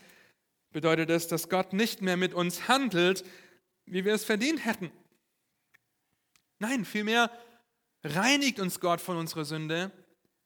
bedeutet 0.71 1.09
es, 1.09 1.29
dass 1.29 1.47
Gott 1.47 1.71
nicht 1.71 2.01
mehr 2.01 2.17
mit 2.17 2.33
uns 2.33 2.67
handelt, 2.67 3.23
wie 3.85 4.03
wir 4.03 4.13
es 4.13 4.25
verdient 4.25 4.65
hätten. 4.65 4.91
Nein, 6.57 6.83
vielmehr 6.83 7.31
reinigt 8.03 8.59
uns 8.59 8.81
Gott 8.81 8.99
von 8.99 9.15
unserer 9.15 9.45
Sünde, 9.45 9.93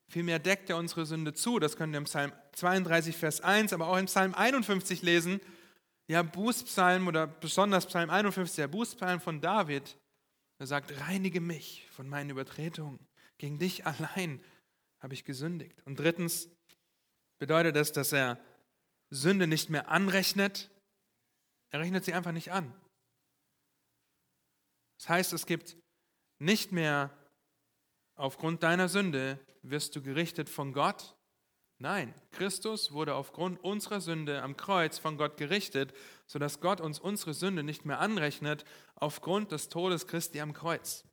vielmehr 0.08 0.40
deckt 0.40 0.70
er 0.70 0.78
unsere 0.78 1.06
Sünde 1.06 1.34
zu. 1.34 1.60
Das 1.60 1.76
können 1.76 1.94
wir 1.94 1.98
im 1.98 2.06
Psalm 2.06 2.32
32, 2.54 3.16
Vers 3.16 3.42
1, 3.42 3.74
aber 3.74 3.88
auch 3.88 3.98
im 3.98 4.06
Psalm 4.06 4.34
51 4.34 5.02
lesen. 5.02 5.40
Ja, 6.08 6.22
Bußpsalm 6.22 7.08
oder 7.08 7.28
besonders 7.28 7.86
Psalm 7.86 8.10
51, 8.10 8.56
der 8.58 8.68
Bußpsalm 8.68 9.22
von 9.22 9.42
David. 9.42 9.98
Er 10.60 10.68
sagt, 10.68 11.00
reinige 11.08 11.42
mich 11.42 11.88
von 11.92 12.08
meinen 12.08 12.30
Übertretungen. 12.30 13.00
Gegen 13.38 13.60
dich 13.60 13.86
allein 13.86 14.44
habe 15.00 15.14
ich 15.14 15.26
gesündigt. 15.26 15.82
Und 15.86 16.00
drittens 16.00 16.50
bedeutet 17.40 17.76
das, 17.76 17.92
dass 17.92 18.14
er 18.14 18.40
Sünde 19.10 19.48
nicht 19.48 19.70
mehr 19.70 19.90
anrechnet. 19.90 20.70
Er 21.72 21.80
rechnet 21.80 22.06
sie 22.06 22.14
einfach 22.14 22.32
nicht 22.32 22.52
an. 22.52 22.74
Das 24.98 25.10
heißt, 25.10 25.34
es 25.34 25.46
gibt 25.46 25.76
nicht 26.40 26.72
mehr 26.72 27.12
aufgrund 28.16 28.64
deiner 28.64 28.90
Sünde 28.90 29.40
wirst 29.62 29.96
du 29.96 30.02
gerichtet 30.02 30.50
von 30.50 30.74
Gott. 30.74 31.16
Nein, 31.80 32.14
Christus 32.32 32.92
wurde 32.92 33.16
aufgrund 33.16 33.62
unserer 33.64 34.00
Sünde 34.00 34.42
am 34.42 34.56
Kreuz 34.56 35.00
von 35.00 35.18
Gott 35.18 35.38
gerichtet, 35.38 35.94
sodass 36.28 36.62
Gott 36.62 36.80
uns 36.80 37.00
unsere 37.00 37.34
Sünde 37.34 37.64
nicht 37.64 37.86
mehr 37.86 38.00
anrechnet 38.00 38.64
aufgrund 38.96 39.52
des 39.52 39.70
Todes 39.70 40.08
Christi 40.08 40.40
am 40.40 40.54
Kreuz. 40.54 41.04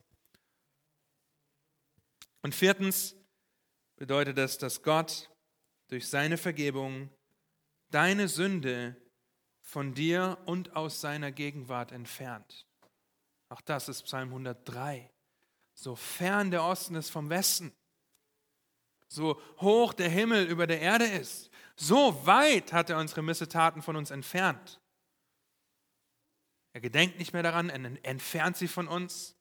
Und 2.41 2.55
viertens 2.55 3.15
bedeutet 3.97 4.37
das, 4.37 4.57
dass 4.57 4.81
Gott 4.81 5.29
durch 5.89 6.07
seine 6.07 6.37
Vergebung 6.37 7.09
deine 7.91 8.27
Sünde 8.27 8.95
von 9.61 9.93
dir 9.93 10.37
und 10.45 10.75
aus 10.75 11.01
seiner 11.01 11.31
Gegenwart 11.31 11.91
entfernt. 11.91 12.65
Auch 13.49 13.61
das 13.61 13.89
ist 13.89 14.03
Psalm 14.03 14.29
103. 14.29 15.11
So 15.81 15.95
fern 15.95 16.51
der 16.51 16.63
Osten 16.63 16.93
ist 16.93 17.09
vom 17.09 17.31
Westen, 17.31 17.73
so 19.07 19.41
hoch 19.57 19.93
der 19.93 20.09
Himmel 20.09 20.45
über 20.45 20.67
der 20.67 20.79
Erde 20.79 21.05
ist, 21.05 21.49
so 21.75 22.23
weit 22.27 22.71
hat 22.71 22.91
er 22.91 22.99
unsere 22.99 23.23
Missetaten 23.23 23.81
von 23.81 23.95
uns 23.95 24.11
entfernt. 24.11 24.79
Er 26.73 26.81
gedenkt 26.81 27.17
nicht 27.17 27.33
mehr 27.33 27.41
daran, 27.41 27.71
er 27.71 28.05
entfernt 28.05 28.57
sie 28.57 28.67
von 28.67 28.87
uns, 28.87 29.35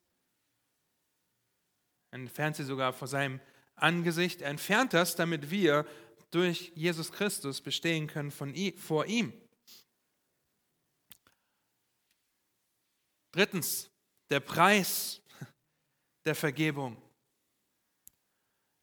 er 2.11 2.20
entfernt 2.20 2.56
sie 2.56 2.64
sogar 2.64 2.94
vor 2.94 3.06
seinem 3.06 3.38
Angesicht. 3.75 4.40
Er 4.40 4.49
entfernt 4.49 4.94
das, 4.94 5.16
damit 5.16 5.50
wir 5.50 5.87
durch 6.30 6.73
Jesus 6.75 7.12
Christus 7.12 7.61
bestehen 7.61 8.06
können 8.06 8.30
von 8.30 8.54
ihm, 8.54 8.75
vor 8.78 9.04
ihm. 9.04 9.35
Drittens, 13.30 13.90
der 14.30 14.40
Preis 14.40 15.19
der 16.24 16.34
Vergebung. 16.34 16.96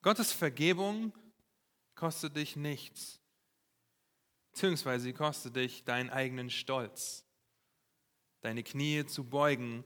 Gottes 0.01 0.31
Vergebung 0.31 1.13
kostet 1.95 2.35
dich 2.35 2.55
nichts, 2.55 3.19
beziehungsweise 4.51 5.05
sie 5.05 5.13
kostet 5.13 5.55
dich 5.55 5.83
deinen 5.83 6.09
eigenen 6.09 6.49
Stolz, 6.49 7.25
deine 8.41 8.63
Knie 8.63 9.05
zu 9.05 9.23
beugen 9.23 9.83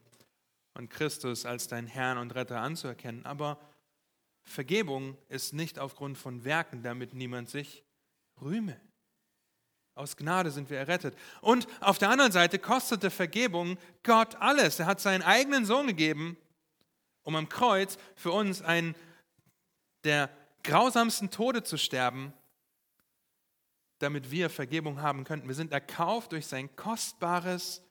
und 0.74 0.89
Christus 0.89 1.46
als 1.46 1.67
dein 1.67 1.88
Herrn 1.88 2.17
und 2.17 2.36
Retter 2.36 2.62
anzuerkennen. 2.62 3.25
Aber 3.25 3.60
Vergebung 4.43 5.17
ist 5.29 5.53
nicht 5.53 5.79
aufgrund 5.79 6.17
von 6.17 6.43
Werken, 6.43 6.84
damit 6.84 7.13
niemand 7.13 7.50
sich 7.50 7.84
rühme. 8.41 8.79
Aus 9.93 10.15
Gnade 10.15 10.51
sind 10.51 10.70
wir 10.70 10.77
errettet. 10.77 11.17
Und 11.41 11.67
auf 11.81 11.98
der 11.98 12.10
anderen 12.10 12.31
Seite 12.31 12.60
kostete 12.60 13.12
Vergebung 13.12 13.77
Gott 14.03 14.36
alles. 14.36 14.79
Er 14.79 14.86
hat 14.86 15.01
seinen 15.01 15.22
eigenen 15.22 15.65
Sohn 15.65 15.88
gegeben, 15.88 16.38
um 17.24 17.36
am 17.36 17.50
Kreuz 17.50 17.98
für 18.16 18.32
uns 18.32 18.62
einen 18.62 18.96
der 20.04 20.30
grausamsten 20.63 21.30
Tode 21.30 21.63
zu 21.63 21.78
sterben, 21.78 22.34
damit 24.00 24.32
wir 24.32 24.50
Vergebung 24.50 25.01
haben 25.01 25.24
könnten. 25.24 25.48
Wir 25.48 25.56
sind 25.56 25.72
erkauft 25.72 26.32
durch 26.32 26.48
sein 26.48 26.75
kostbares 26.75 27.84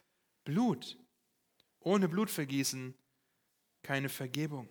Blut. 0.45 0.99
Ohne 1.81 2.09
Blutvergießen 2.09 2.95
keine 3.83 4.09
Vergebung. 4.09 4.69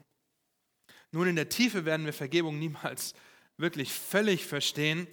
Nun, 1.12 1.28
in 1.28 1.36
der 1.36 1.50
Tiefe 1.50 1.86
werden 1.86 2.06
wir 2.06 2.14
Vergebung 2.14 2.60
niemals 2.60 3.14
wirklich 3.58 3.92
völlig 3.92 4.46
verstehen. 4.46 5.08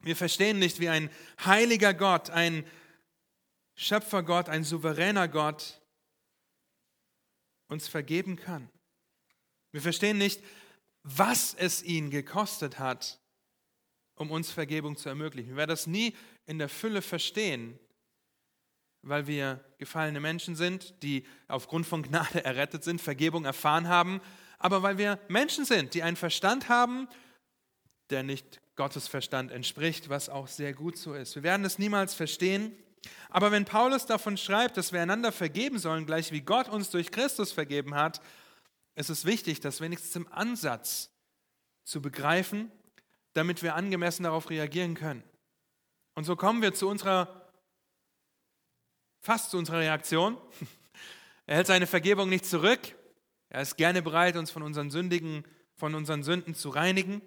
Wir 0.00 0.16
verstehen 0.16 0.58
nicht, 0.58 0.80
wie 0.80 0.88
ein 0.88 1.10
heiliger 1.44 1.94
Gott, 1.94 2.30
ein 2.30 2.66
Schöpfergott, 3.74 4.48
ein 4.48 4.64
souveräner 4.64 5.28
Gott 5.28 5.81
uns 7.72 7.88
vergeben 7.88 8.36
kann. 8.36 8.68
Wir 9.72 9.80
verstehen 9.80 10.18
nicht, 10.18 10.42
was 11.02 11.54
es 11.54 11.82
ihn 11.82 12.10
gekostet 12.10 12.78
hat, 12.78 13.18
um 14.14 14.30
uns 14.30 14.50
Vergebung 14.50 14.96
zu 14.96 15.08
ermöglichen. 15.08 15.50
Wir 15.50 15.56
werden 15.56 15.70
das 15.70 15.86
nie 15.86 16.14
in 16.46 16.58
der 16.58 16.68
Fülle 16.68 17.02
verstehen, 17.02 17.78
weil 19.02 19.26
wir 19.26 19.64
gefallene 19.78 20.20
Menschen 20.20 20.54
sind, 20.54 21.02
die 21.02 21.26
aufgrund 21.48 21.86
von 21.86 22.02
Gnade 22.02 22.44
errettet 22.44 22.84
sind, 22.84 23.00
Vergebung 23.00 23.44
erfahren 23.44 23.88
haben, 23.88 24.20
aber 24.58 24.82
weil 24.82 24.98
wir 24.98 25.18
Menschen 25.28 25.64
sind, 25.64 25.94
die 25.94 26.04
einen 26.04 26.16
Verstand 26.16 26.68
haben, 26.68 27.08
der 28.10 28.22
nicht 28.22 28.60
Gottes 28.76 29.08
Verstand 29.08 29.50
entspricht, 29.50 30.08
was 30.08 30.28
auch 30.28 30.46
sehr 30.46 30.72
gut 30.72 30.96
so 30.96 31.14
ist. 31.14 31.34
Wir 31.34 31.42
werden 31.42 31.64
es 31.64 31.78
niemals 31.78 32.14
verstehen, 32.14 32.76
Aber 33.30 33.50
wenn 33.50 33.64
Paulus 33.64 34.06
davon 34.06 34.36
schreibt, 34.36 34.76
dass 34.76 34.92
wir 34.92 35.02
einander 35.02 35.32
vergeben 35.32 35.78
sollen, 35.78 36.06
gleich 36.06 36.32
wie 36.32 36.42
Gott 36.42 36.68
uns 36.68 36.90
durch 36.90 37.10
Christus 37.10 37.52
vergeben 37.52 37.94
hat, 37.94 38.20
ist 38.94 39.10
es 39.10 39.24
wichtig, 39.24 39.60
das 39.60 39.80
wenigstens 39.80 40.14
im 40.16 40.32
Ansatz 40.32 41.10
zu 41.84 42.00
begreifen, 42.02 42.70
damit 43.32 43.62
wir 43.62 43.74
angemessen 43.74 44.24
darauf 44.24 44.50
reagieren 44.50 44.94
können. 44.94 45.22
Und 46.14 46.24
so 46.24 46.36
kommen 46.36 46.62
wir 46.62 46.74
zu 46.74 46.88
unserer, 46.88 47.50
fast 49.20 49.50
zu 49.50 49.58
unserer 49.58 49.78
Reaktion. 49.78 50.38
Er 51.44 51.56
hält 51.56 51.66
seine 51.66 51.88
Vergebung 51.88 52.28
nicht 52.28 52.46
zurück. 52.46 52.94
Er 53.48 53.62
ist 53.62 53.76
gerne 53.76 54.00
bereit, 54.00 54.36
uns 54.36 54.52
von 54.52 54.62
unseren 54.62 54.90
Sündigen, 54.90 55.44
von 55.74 55.96
unseren 55.96 56.22
Sünden 56.22 56.54
zu 56.54 56.68
reinigen. 56.68 57.20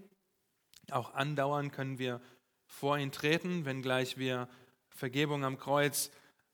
Auch 0.89 1.13
andauernd 1.13 1.73
können 1.73 1.99
wir 1.99 2.21
vor 2.65 2.97
ihn 2.97 3.11
treten, 3.11 3.65
wenngleich 3.65 4.17
wir 4.17 4.47
Vergebung 4.95 5.43
am 5.43 5.57
Kreuz 5.57 6.09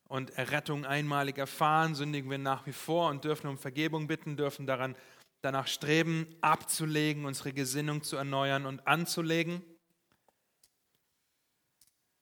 und 0.05 0.31
Errettung 0.31 0.85
einmalig 0.85 1.37
erfahren, 1.37 1.95
sündigen 1.95 2.29
wir 2.29 2.39
nach 2.39 2.65
wie 2.65 2.73
vor 2.73 3.09
und 3.09 3.23
dürfen 3.23 3.47
um 3.47 3.57
Vergebung 3.57 4.07
bitten, 4.07 4.35
dürfen 4.35 4.65
daran 4.65 4.95
danach 5.41 5.67
streben, 5.67 6.27
abzulegen, 6.41 7.25
unsere 7.25 7.53
Gesinnung 7.53 8.03
zu 8.03 8.15
erneuern 8.15 8.65
und 8.65 8.85
anzulegen. 8.87 9.63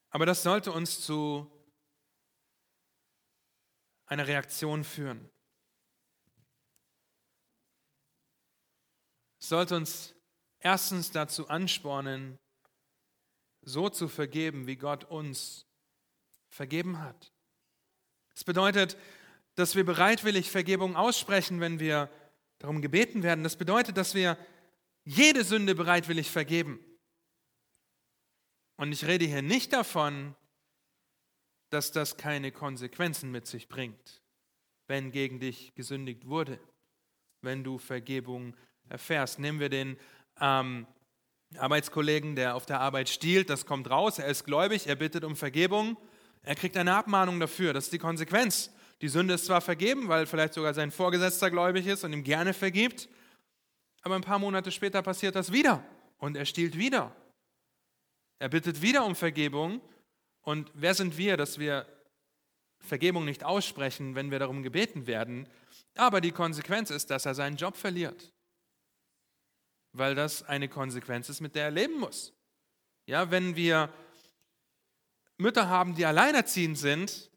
Aber 0.09 0.25
das 0.25 0.43
sollte 0.43 0.71
uns 0.71 1.01
zu 1.01 1.49
einer 4.05 4.27
Reaktion 4.27 4.83
führen. 4.83 5.29
Es 9.39 9.49
sollte 9.49 9.75
uns 9.75 10.15
erstens 10.59 11.11
dazu 11.11 11.47
anspornen, 11.47 12.37
so 13.61 13.89
zu 13.89 14.07
vergeben, 14.07 14.67
wie 14.67 14.75
Gott 14.75 15.05
uns 15.05 15.68
vergeben 16.49 16.99
hat. 16.99 17.31
Es 18.35 18.43
bedeutet, 18.43 18.97
dass 19.55 19.75
wir 19.75 19.85
bereitwillig 19.85 20.49
Vergebung 20.51 20.95
aussprechen, 20.95 21.59
wenn 21.59 21.79
wir 21.79 22.09
darum 22.59 22.81
gebeten 22.81 23.23
werden. 23.23 23.43
Das 23.43 23.57
bedeutet, 23.57 23.97
dass 23.97 24.13
wir 24.13 24.37
jede 25.03 25.43
Sünde 25.43 25.75
bereitwillig 25.75 26.29
vergeben. 26.29 26.79
Und 28.77 28.91
ich 28.91 29.05
rede 29.05 29.25
hier 29.25 29.41
nicht 29.41 29.73
davon, 29.73 30.35
dass 31.69 31.91
das 31.91 32.17
keine 32.17 32.51
Konsequenzen 32.51 33.31
mit 33.31 33.45
sich 33.47 33.67
bringt, 33.67 34.21
wenn 34.87 35.11
gegen 35.11 35.39
dich 35.39 35.73
gesündigt 35.75 36.27
wurde, 36.27 36.59
wenn 37.41 37.63
du 37.63 37.77
Vergebung 37.77 38.55
erfährst. 38.87 39.39
Nehmen 39.39 39.59
wir 39.59 39.69
den 39.69 39.97
ähm, 40.39 40.87
Arbeitskollegen, 41.57 42.35
der 42.35 42.55
auf 42.55 42.65
der 42.65 42.79
Arbeit 42.79 43.09
stiehlt, 43.09 43.49
das 43.49 43.65
kommt 43.65 43.89
raus, 43.89 44.19
er 44.19 44.27
ist 44.27 44.45
gläubig, 44.45 44.87
er 44.87 44.95
bittet 44.95 45.23
um 45.23 45.35
Vergebung, 45.35 45.97
er 46.41 46.55
kriegt 46.55 46.77
eine 46.77 46.95
Abmahnung 46.95 47.39
dafür, 47.39 47.73
das 47.73 47.85
ist 47.85 47.93
die 47.93 47.99
Konsequenz. 47.99 48.71
Die 49.01 49.07
Sünde 49.07 49.33
ist 49.33 49.45
zwar 49.45 49.61
vergeben, 49.61 50.09
weil 50.09 50.25
vielleicht 50.25 50.53
sogar 50.53 50.73
sein 50.73 50.91
Vorgesetzter 50.91 51.49
gläubig 51.49 51.87
ist 51.87 52.03
und 52.03 52.11
ihm 52.11 52.23
gerne 52.23 52.53
vergibt, 52.53 53.07
aber 54.01 54.15
ein 54.15 54.21
paar 54.21 54.39
Monate 54.39 54.71
später 54.71 55.01
passiert 55.01 55.35
das 55.35 55.51
wieder 55.51 55.83
und 56.17 56.35
er 56.35 56.45
stiehlt 56.45 56.77
wieder. 56.77 57.15
Er 58.39 58.49
bittet 58.49 58.81
wieder 58.81 59.05
um 59.05 59.15
Vergebung 59.15 59.81
und 60.41 60.71
wer 60.73 60.93
sind 60.93 61.17
wir, 61.17 61.37
dass 61.37 61.59
wir 61.59 61.85
Vergebung 62.79 63.25
nicht 63.25 63.43
aussprechen, 63.43 64.15
wenn 64.15 64.31
wir 64.31 64.39
darum 64.39 64.63
gebeten 64.63 65.07
werden? 65.07 65.47
Aber 65.95 66.21
die 66.21 66.31
Konsequenz 66.31 66.89
ist, 66.89 67.09
dass 67.09 67.25
er 67.25 67.35
seinen 67.35 67.57
Job 67.57 67.75
verliert, 67.75 68.33
weil 69.91 70.15
das 70.15 70.43
eine 70.43 70.69
Konsequenz 70.69 71.29
ist, 71.29 71.41
mit 71.41 71.55
der 71.55 71.65
er 71.65 71.71
leben 71.71 71.99
muss. 71.99 72.33
Ja, 73.05 73.31
wenn 73.31 73.55
wir 73.55 73.91
Mütter 75.39 75.69
haben, 75.69 75.95
die 75.95 76.05
alleinerziehend 76.05 76.77
sind, 76.77 77.29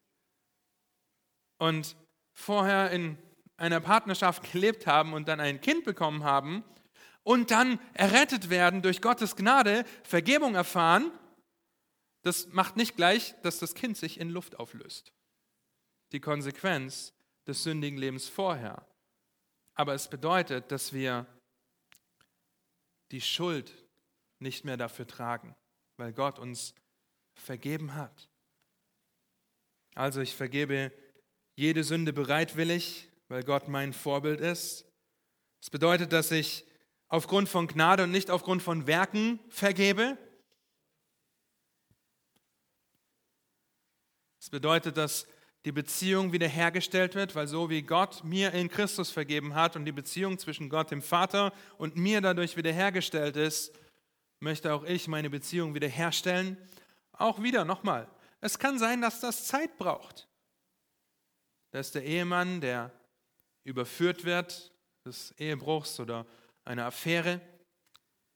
und 1.62 1.96
vorher 2.32 2.90
in 2.90 3.16
einer 3.56 3.80
Partnerschaft 3.80 4.42
gelebt 4.52 4.86
haben 4.86 5.12
und 5.12 5.28
dann 5.28 5.38
ein 5.38 5.60
Kind 5.60 5.84
bekommen 5.84 6.24
haben 6.24 6.64
und 7.22 7.52
dann 7.52 7.78
errettet 7.94 8.50
werden 8.50 8.82
durch 8.82 9.00
Gottes 9.00 9.36
Gnade, 9.36 9.84
Vergebung 10.02 10.56
erfahren, 10.56 11.12
das 12.22 12.48
macht 12.48 12.76
nicht 12.76 12.96
gleich, 12.96 13.34
dass 13.42 13.60
das 13.60 13.74
Kind 13.74 13.96
sich 13.96 14.18
in 14.18 14.30
Luft 14.30 14.58
auflöst. 14.58 15.12
Die 16.10 16.20
Konsequenz 16.20 17.12
des 17.46 17.62
sündigen 17.62 17.98
Lebens 17.98 18.28
vorher. 18.28 18.86
Aber 19.74 19.94
es 19.94 20.08
bedeutet, 20.08 20.70
dass 20.72 20.92
wir 20.92 21.26
die 23.12 23.20
Schuld 23.20 23.72
nicht 24.40 24.64
mehr 24.64 24.76
dafür 24.76 25.06
tragen, 25.06 25.54
weil 25.96 26.12
Gott 26.12 26.38
uns 26.38 26.74
vergeben 27.34 27.94
hat. 27.94 28.28
Also 29.94 30.20
ich 30.20 30.34
vergebe 30.34 30.92
jede 31.54 31.84
Sünde 31.84 32.12
bereitwillig, 32.12 33.08
weil 33.28 33.42
Gott 33.42 33.68
mein 33.68 33.92
Vorbild 33.92 34.40
ist. 34.40 34.86
Das 35.60 35.70
bedeutet, 35.70 36.12
dass 36.12 36.30
ich 36.30 36.64
aufgrund 37.08 37.48
von 37.48 37.66
Gnade 37.66 38.04
und 38.04 38.10
nicht 38.10 38.30
aufgrund 38.30 38.62
von 38.62 38.86
Werken 38.86 39.38
vergebe. 39.48 40.16
Es 44.38 44.46
das 44.46 44.50
bedeutet, 44.50 44.96
dass 44.96 45.26
die 45.64 45.72
Beziehung 45.72 46.32
wiederhergestellt 46.32 47.14
wird, 47.14 47.34
weil 47.36 47.46
so 47.46 47.70
wie 47.70 47.82
Gott 47.82 48.24
mir 48.24 48.52
in 48.52 48.68
Christus 48.68 49.10
vergeben 49.10 49.54
hat 49.54 49.76
und 49.76 49.84
die 49.84 49.92
Beziehung 49.92 50.38
zwischen 50.38 50.68
Gott, 50.68 50.90
dem 50.90 51.02
Vater 51.02 51.52
und 51.78 51.96
mir 51.96 52.20
dadurch 52.20 52.56
wiederhergestellt 52.56 53.36
ist, 53.36 53.72
möchte 54.40 54.74
auch 54.74 54.82
ich 54.82 55.06
meine 55.06 55.30
Beziehung 55.30 55.74
wiederherstellen. 55.74 56.56
Auch 57.22 57.40
wieder 57.40 57.64
nochmal. 57.64 58.08
Es 58.40 58.58
kann 58.58 58.80
sein, 58.80 59.00
dass 59.00 59.20
das 59.20 59.46
Zeit 59.46 59.78
braucht. 59.78 60.26
Das 61.70 61.86
ist 61.86 61.94
der 61.94 62.04
Ehemann, 62.04 62.60
der 62.60 62.90
überführt 63.62 64.24
wird 64.24 64.72
des 65.06 65.30
Ehebruchs 65.38 66.00
oder 66.00 66.26
einer 66.64 66.86
Affäre. 66.86 67.40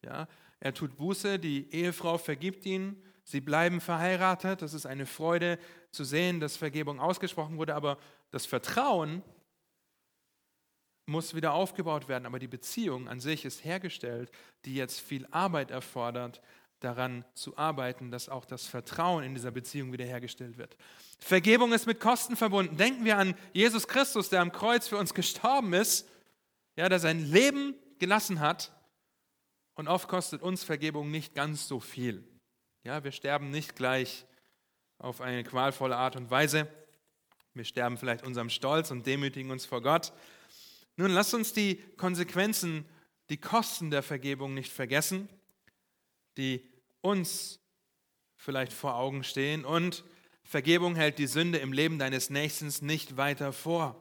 Ja, 0.05 0.29
er 0.61 0.73
tut 0.73 0.97
Buße, 0.97 1.41
die 1.41 1.69
Ehefrau 1.73 2.17
vergibt 2.17 2.65
ihn, 2.65 3.03
sie 3.25 3.41
bleiben 3.41 3.81
verheiratet. 3.81 4.63
Das 4.63 4.73
ist 4.73 4.87
eine 4.87 5.07
Freude 5.07 5.59
zu 5.91 6.05
sehen, 6.05 6.39
dass 6.39 6.57
Vergebung 6.57 7.01
ausgesprochen 7.01 7.59
wurde, 7.59 7.75
aber 7.75 7.99
das 8.31 8.47
Vertrauen 8.47 9.21
muss 11.07 11.35
wieder 11.35 11.55
aufgebaut 11.55 12.07
werden. 12.07 12.25
Aber 12.25 12.39
die 12.39 12.47
Beziehung 12.47 13.09
an 13.09 13.19
sich 13.19 13.45
ist 13.45 13.65
hergestellt, 13.65 14.31
die 14.65 14.77
jetzt 14.77 15.01
viel 15.01 15.27
Arbeit 15.33 15.73
erfordert, 15.73 16.41
daran 16.81 17.25
zu 17.35 17.57
arbeiten, 17.57 18.11
dass 18.11 18.29
auch 18.29 18.45
das 18.45 18.67
Vertrauen 18.67 19.25
in 19.25 19.35
dieser 19.35 19.51
Beziehung 19.51 19.93
wiederhergestellt 19.93 20.59
wird. 20.59 20.77
Vergebung 21.19 21.73
ist 21.73 21.87
mit 21.87 22.01
Kosten 22.01 22.37
verbunden. 22.37 22.77
Denken 22.77 23.05
wir 23.05 23.19
an 23.19 23.35
Jesus 23.53 23.89
Christus, 23.89 24.29
der 24.29 24.43
am 24.43 24.53
Kreuz 24.53 24.87
für 24.87 24.99
uns 24.99 25.15
gestorben 25.15 25.73
ist, 25.73 26.09
ja, 26.77 26.89
der 26.89 26.99
sein 26.99 27.25
Leben 27.25 27.75
gelassen 27.99 28.41
hat. 28.41 28.73
Und 29.75 29.89
oft 29.89 30.09
kostet 30.09 30.43
uns 30.43 30.65
Vergebung 30.65 31.11
nicht 31.11 31.35
ganz 31.35 31.67
so 31.67 31.81
viel. 31.81 32.27
Ja, 32.85 33.03
wir 33.05 33.13
sterben 33.13 33.51
nicht 33.51 33.75
gleich 33.77 34.27
auf 34.99 35.21
eine 35.21 35.45
qualvolle 35.45 35.97
Art 35.97 36.17
und 36.17 36.31
Weise. 36.31 36.69
Wir 37.55 37.65
sterben 37.65 37.97
vielleicht 37.97 38.27
unserem 38.27 38.51
Stolz 38.51 38.91
und 38.91 39.07
demütigen 39.07 39.51
uns 39.51 39.65
vor 39.65 39.83
Gott. 39.83 40.13
Nun 40.97 41.11
lasst 41.11 41.35
uns 41.35 41.53
die 41.53 41.77
Konsequenzen, 41.97 42.87
die 43.31 43.39
Kosten 43.39 43.91
der 43.91 44.03
Vergebung 44.03 44.55
nicht 44.55 44.73
vergessen 44.73 45.29
die 46.37 46.69
uns 47.01 47.61
vielleicht 48.37 48.73
vor 48.73 48.97
Augen 48.97 49.25
stehen. 49.25 49.65
Und 49.65 50.05
Vergebung 50.45 50.95
hält 50.95 51.19
die 51.19 51.27
Sünde 51.27 51.59
im 51.59 51.73
Leben 51.73 51.99
deines 51.99 52.31
Nächsten 52.31 52.71
nicht 52.87 53.17
weiter 53.17 53.53
vor. 53.53 53.97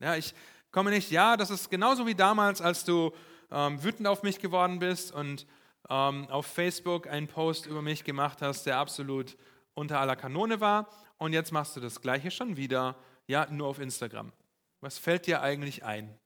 Ja, 0.00 0.16
ich 0.16 0.34
komme 0.70 0.90
nicht, 0.90 1.10
ja, 1.10 1.36
das 1.36 1.50
ist 1.50 1.70
genauso 1.70 2.06
wie 2.06 2.14
damals, 2.14 2.60
als 2.60 2.84
du 2.84 3.12
ähm, 3.50 3.82
wütend 3.82 4.06
auf 4.06 4.22
mich 4.22 4.38
geworden 4.38 4.78
bist 4.78 5.12
und 5.12 5.46
ähm, 5.88 6.26
auf 6.28 6.46
Facebook 6.46 7.06
einen 7.06 7.28
Post 7.28 7.66
über 7.66 7.82
mich 7.82 8.04
gemacht 8.04 8.42
hast, 8.42 8.64
der 8.64 8.78
absolut 8.78 9.36
unter 9.74 10.00
aller 10.00 10.16
Kanone 10.16 10.60
war. 10.60 10.88
Und 11.18 11.32
jetzt 11.32 11.52
machst 11.52 11.76
du 11.76 11.80
das 11.80 12.00
Gleiche 12.00 12.30
schon 12.30 12.56
wieder, 12.56 12.96
ja, 13.26 13.46
nur 13.50 13.68
auf 13.68 13.78
Instagram. 13.78 14.32
Was 14.80 14.98
fällt 14.98 15.26
dir 15.26 15.42
eigentlich 15.42 15.84
ein? 15.84 16.18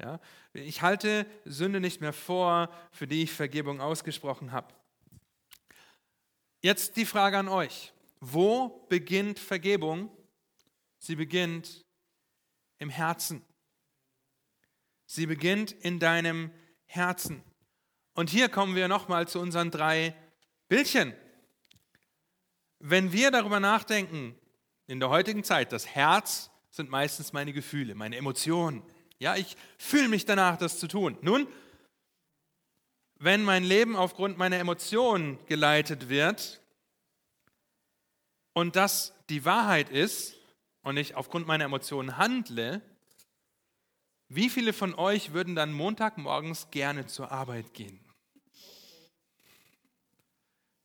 Ja? 0.00 0.20
Ich 0.52 0.82
halte 0.82 1.26
Sünde 1.44 1.80
nicht 1.80 2.00
mehr 2.00 2.12
vor, 2.12 2.70
für 2.90 3.06
die 3.06 3.22
ich 3.22 3.32
Vergebung 3.32 3.80
ausgesprochen 3.80 4.52
habe. 4.52 4.72
Jetzt 6.60 6.96
die 6.96 7.06
Frage 7.06 7.38
an 7.38 7.48
euch. 7.48 7.92
Wo 8.20 8.86
beginnt 8.88 9.38
Vergebung? 9.38 10.10
Sie 10.98 11.16
beginnt 11.16 11.84
im 12.78 12.90
Herzen. 12.90 13.44
Sie 15.06 15.26
beginnt 15.26 15.72
in 15.72 15.98
deinem 15.98 16.50
Herzen. 16.86 17.42
Und 18.14 18.30
hier 18.30 18.48
kommen 18.48 18.74
wir 18.74 18.88
nochmal 18.88 19.28
zu 19.28 19.38
unseren 19.38 19.70
drei 19.70 20.14
Bildchen. 20.68 21.14
Wenn 22.80 23.12
wir 23.12 23.30
darüber 23.30 23.60
nachdenken, 23.60 24.36
in 24.86 25.00
der 25.00 25.10
heutigen 25.10 25.44
Zeit, 25.44 25.72
das 25.72 25.86
Herz 25.86 26.50
sind 26.70 26.90
meistens 26.90 27.32
meine 27.32 27.52
Gefühle, 27.52 27.94
meine 27.94 28.16
Emotionen. 28.16 28.82
Ja, 29.18 29.36
ich 29.36 29.56
fühle 29.78 30.08
mich 30.08 30.24
danach, 30.24 30.56
das 30.56 30.78
zu 30.78 30.86
tun. 30.86 31.18
Nun, 31.22 31.48
wenn 33.16 33.42
mein 33.42 33.64
Leben 33.64 33.96
aufgrund 33.96 34.38
meiner 34.38 34.58
Emotionen 34.58 35.38
geleitet 35.46 36.08
wird 36.08 36.60
und 38.52 38.76
das 38.76 39.12
die 39.28 39.44
Wahrheit 39.44 39.90
ist 39.90 40.36
und 40.82 40.96
ich 40.96 41.16
aufgrund 41.16 41.46
meiner 41.46 41.64
Emotionen 41.64 42.16
handle, 42.16 42.80
wie 44.28 44.48
viele 44.48 44.72
von 44.72 44.94
euch 44.94 45.32
würden 45.32 45.56
dann 45.56 45.72
Montagmorgens 45.72 46.70
gerne 46.70 47.06
zur 47.06 47.32
Arbeit 47.32 47.74
gehen? 47.74 47.98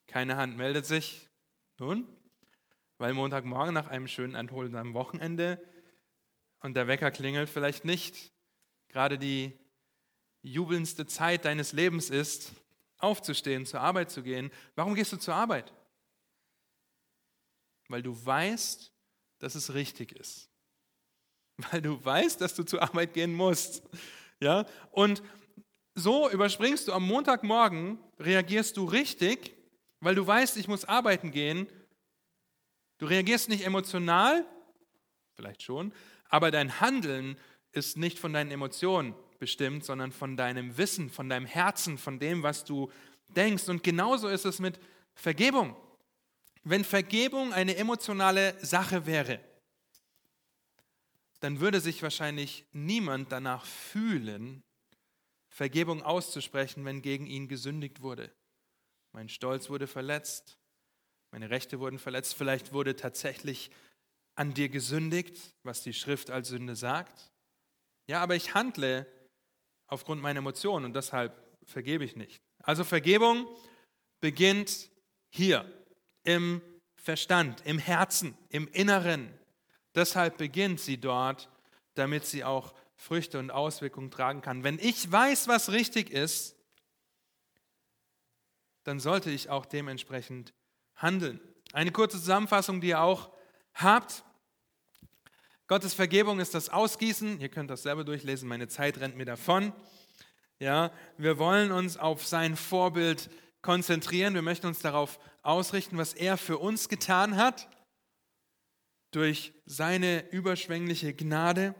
Keine 0.08 0.38
Hand 0.38 0.58
meldet 0.58 0.86
sich. 0.86 1.28
Nun, 1.78 2.08
weil 2.98 3.13
Montagmorgen 3.13 3.74
nach 3.74 3.88
einem 3.88 4.08
schönen, 4.08 4.36
erholsamen 4.36 4.93
Wochenende 4.93 5.62
und 6.63 6.73
der 6.73 6.88
Wecker 6.88 7.12
klingelt 7.12 7.49
vielleicht 7.49 7.86
nicht 7.86 8.34
gerade 8.88 9.19
die 9.19 9.60
jubelndste 10.41 11.06
Zeit 11.06 11.45
deines 11.45 11.73
Lebens 11.73 12.10
ist, 12.10 12.54
aufzustehen, 12.97 13.65
zur 13.65 13.82
Arbeit 13.82 14.12
zu 14.12 14.23
gehen. 14.23 14.52
Warum 14.76 14.95
gehst 14.95 15.12
du 15.12 15.17
zur 15.17 15.36
Arbeit? 15.36 15.73
Weil 17.89 18.02
du 18.02 18.26
weißt, 18.26 18.91
dass 19.39 19.56
es 19.56 19.73
richtig 19.73 20.13
ist. 20.13 20.49
Weil 21.71 21.82
du 21.82 22.04
weißt, 22.04 22.39
dass 22.39 22.56
du 22.56 22.63
zur 22.63 22.82
Arbeit 22.82 23.13
gehen 23.13 23.34
musst. 23.34 23.84
Ja? 24.39 24.65
Und 24.91 25.21
so 25.95 26.30
überspringst 26.30 26.88
du 26.88 26.93
am 26.93 27.06
Montagmorgen, 27.06 27.99
reagierst 28.19 28.78
du 28.78 28.86
richtig, 28.86 29.56
weil 29.99 30.15
du 30.15 30.26
weißt, 30.26 30.58
ich 30.58 30.67
muss 30.67 30.86
arbeiten 30.86 31.32
gehen. 31.32 31.67
Du 32.99 33.06
reagierst 33.06 33.49
nicht 33.49 33.65
emotional, 33.65 34.45
vielleicht 35.36 35.62
schon, 35.62 35.93
aber 36.34 36.50
dein 36.50 36.82
Handeln 36.82 37.38
ist 37.74 37.96
nicht 37.96 38.17
von 38.17 38.34
deinen 38.34 38.50
Emotionen 38.50 39.13
bestimmt, 39.38 39.86
sondern 39.86 40.12
von 40.12 40.36
deinem 40.36 40.80
Wissen, 40.80 41.12
von 41.12 41.30
deinem 41.30 41.46
Herzen, 41.46 42.00
von 42.00 42.17
dem, 42.17 42.41
was 42.41 42.65
du 42.65 42.91
denkst. 43.36 43.69
Und 43.69 43.84
genauso 43.84 44.28
ist 44.30 44.43
es 44.43 44.58
mit 44.58 44.80
Vergebung. 45.13 45.76
Wenn 46.63 46.84
Vergebung 46.84 47.54
eine 47.54 47.76
emotionale 47.76 48.56
Sache 48.65 49.06
wäre, 49.06 49.41
dann 51.39 51.60
würde 51.60 51.80
sich 51.80 52.02
wahrscheinlich 52.02 52.65
niemand 52.72 53.32
danach 53.32 53.63
fühlen, 53.67 54.63
Vergebung 55.50 56.02
auszusprechen, 56.02 56.84
wenn 56.84 57.04
gegen 57.04 57.28
ihn 57.28 57.48
gesündigt 57.48 58.02
wurde. 58.02 58.32
Mein 59.12 59.30
Stolz 59.30 59.69
wurde 59.69 59.86
verletzt, 59.86 60.58
meine 61.30 61.52
Rechte 61.52 61.80
wurden 61.80 62.00
verletzt, 62.00 62.34
vielleicht 62.34 62.74
wurde 62.74 62.96
tatsächlich 62.96 63.69
an 64.36 64.54
dir 64.54 64.69
gesündigt, 64.69 65.54
was 65.63 65.84
die 65.84 65.93
Schrift 65.93 66.32
als 66.32 66.50
Sünde 66.50 66.76
sagt. 66.76 67.32
Ja, 68.08 68.22
aber 68.22 68.36
ich 68.36 68.54
handle 68.54 69.06
aufgrund 69.88 70.22
meiner 70.22 70.39
Emotionen 70.39 70.86
und 70.86 70.96
deshalb 70.96 71.34
vergebe 71.65 72.04
ich 72.04 72.15
nicht. 72.15 72.41
Also 72.63 72.84
Vergebung 72.84 73.48
beginnt 74.19 74.89
hier 75.30 75.72
im 76.24 76.62
Verstand, 76.96 77.62
im 77.65 77.78
Herzen, 77.78 78.38
im 78.50 78.67
Inneren. 78.69 79.32
Deshalb 79.93 80.38
beginnt 80.38 80.80
sie 80.80 80.98
dort, 80.98 81.50
damit 81.96 82.26
sie 82.26 82.43
auch 82.43 82.74
Früchte 82.96 83.39
und 83.39 83.52
Auswirkungen 83.52 84.12
tragen 84.12 84.41
kann. 84.41 84.63
Wenn 84.63 84.80
ich 84.80 85.12
weiß, 85.12 85.48
was 85.48 85.72
richtig 85.72 86.10
ist, 86.10 86.56
dann 88.84 89.00
sollte 89.00 89.30
ich 89.30 89.50
auch 89.50 89.65
dementsprechend 89.65 90.54
handeln. 90.96 91.39
Eine 91.74 91.91
kurze 91.91 92.17
Zusammenfassung, 92.17 92.82
die 92.82 92.96
auch 92.96 93.32
habt. 93.73 94.23
Gottes 95.67 95.93
Vergebung 95.93 96.39
ist 96.39 96.53
das 96.53 96.69
Ausgießen. 96.69 97.39
Ihr 97.39 97.49
könnt 97.49 97.69
das 97.69 97.83
selber 97.83 98.03
durchlesen, 98.03 98.47
meine 98.47 98.67
Zeit 98.67 98.99
rennt 98.99 99.15
mir 99.15 99.25
davon. 99.25 99.73
Ja, 100.59 100.91
wir 101.17 101.39
wollen 101.39 101.71
uns 101.71 101.97
auf 101.97 102.25
sein 102.25 102.55
Vorbild 102.55 103.29
konzentrieren. 103.62 104.33
Wir 104.33 104.41
möchten 104.41 104.67
uns 104.67 104.79
darauf 104.79 105.19
ausrichten, 105.41 105.97
was 105.97 106.13
er 106.13 106.38
für 106.38 106.57
uns 106.57 106.89
getan 106.89 107.38
hat 107.38 107.67
durch 109.12 109.53
seine 109.65 110.29
überschwängliche 110.31 111.13
Gnade, 111.13 111.75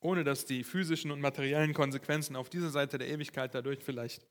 ohne 0.00 0.24
dass 0.24 0.46
die 0.46 0.64
physischen 0.64 1.10
und 1.10 1.20
materiellen 1.20 1.74
Konsequenzen 1.74 2.36
auf 2.36 2.48
dieser 2.48 2.70
Seite 2.70 2.98
der 2.98 3.08
Ewigkeit 3.08 3.54
dadurch 3.54 3.82
vielleicht 3.82 4.26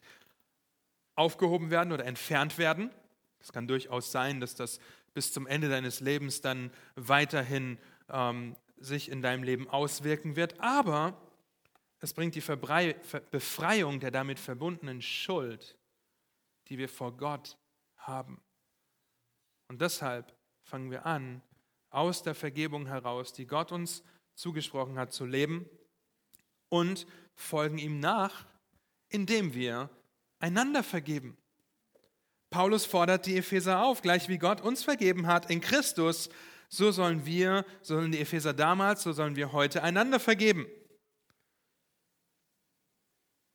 aufgehoben 1.15 1.71
werden 1.71 1.91
oder 1.91 2.05
entfernt 2.05 2.57
werden. 2.57 2.91
Es 3.39 3.51
kann 3.51 3.67
durchaus 3.67 4.11
sein, 4.11 4.39
dass 4.39 4.55
das 4.55 4.79
bis 5.17 5.33
zum 5.33 5.47
Ende 5.47 5.67
deines 5.67 5.99
Lebens 5.99 6.41
dann 6.41 6.69
weiterhin 6.93 7.79
ähm, 8.07 8.55
sich 8.77 9.09
in 9.09 9.23
deinem 9.23 9.41
Leben 9.41 9.67
auswirken 9.67 10.35
wird. 10.35 10.59
Aber 10.59 11.19
es 11.99 12.13
bringt 12.13 12.35
die 12.35 12.43
Befreiung 13.31 13.99
der 13.99 14.11
damit 14.11 14.37
verbundenen 14.37 15.01
Schuld, 15.01 15.75
die 16.67 16.77
wir 16.77 16.87
vor 16.87 17.17
Gott 17.17 17.57
haben. 17.95 18.39
Und 19.67 19.81
deshalb 19.81 20.37
fangen 20.61 20.91
wir 20.91 21.07
an, 21.07 21.41
aus 21.89 22.21
der 22.21 22.35
Vergebung 22.35 22.85
heraus, 22.85 23.33
die 23.33 23.47
Gott 23.47 23.71
uns 23.71 24.03
zugesprochen 24.35 24.99
hat, 24.99 25.13
zu 25.13 25.25
leben 25.25 25.67
und 26.69 27.07
folgen 27.33 27.79
ihm 27.79 27.99
nach, 27.99 28.45
indem 29.09 29.55
wir 29.55 29.89
einander 30.37 30.83
vergeben. 30.83 31.35
Paulus 32.49 32.85
fordert 32.85 33.25
die 33.25 33.37
Epheser 33.37 33.83
auf, 33.83 34.01
gleich 34.01 34.29
wie 34.29 34.37
Gott 34.37 34.61
uns 34.61 34.83
vergeben 34.83 35.27
hat 35.27 35.49
in 35.49 35.61
Christus, 35.61 36.29
so 36.69 36.91
sollen 36.91 37.25
wir, 37.25 37.65
so 37.81 37.95
sollen 37.95 38.11
die 38.11 38.19
Epheser 38.19 38.53
damals, 38.53 39.03
so 39.03 39.11
sollen 39.11 39.35
wir 39.35 39.51
heute 39.51 39.83
einander 39.83 40.19
vergeben. 40.19 40.67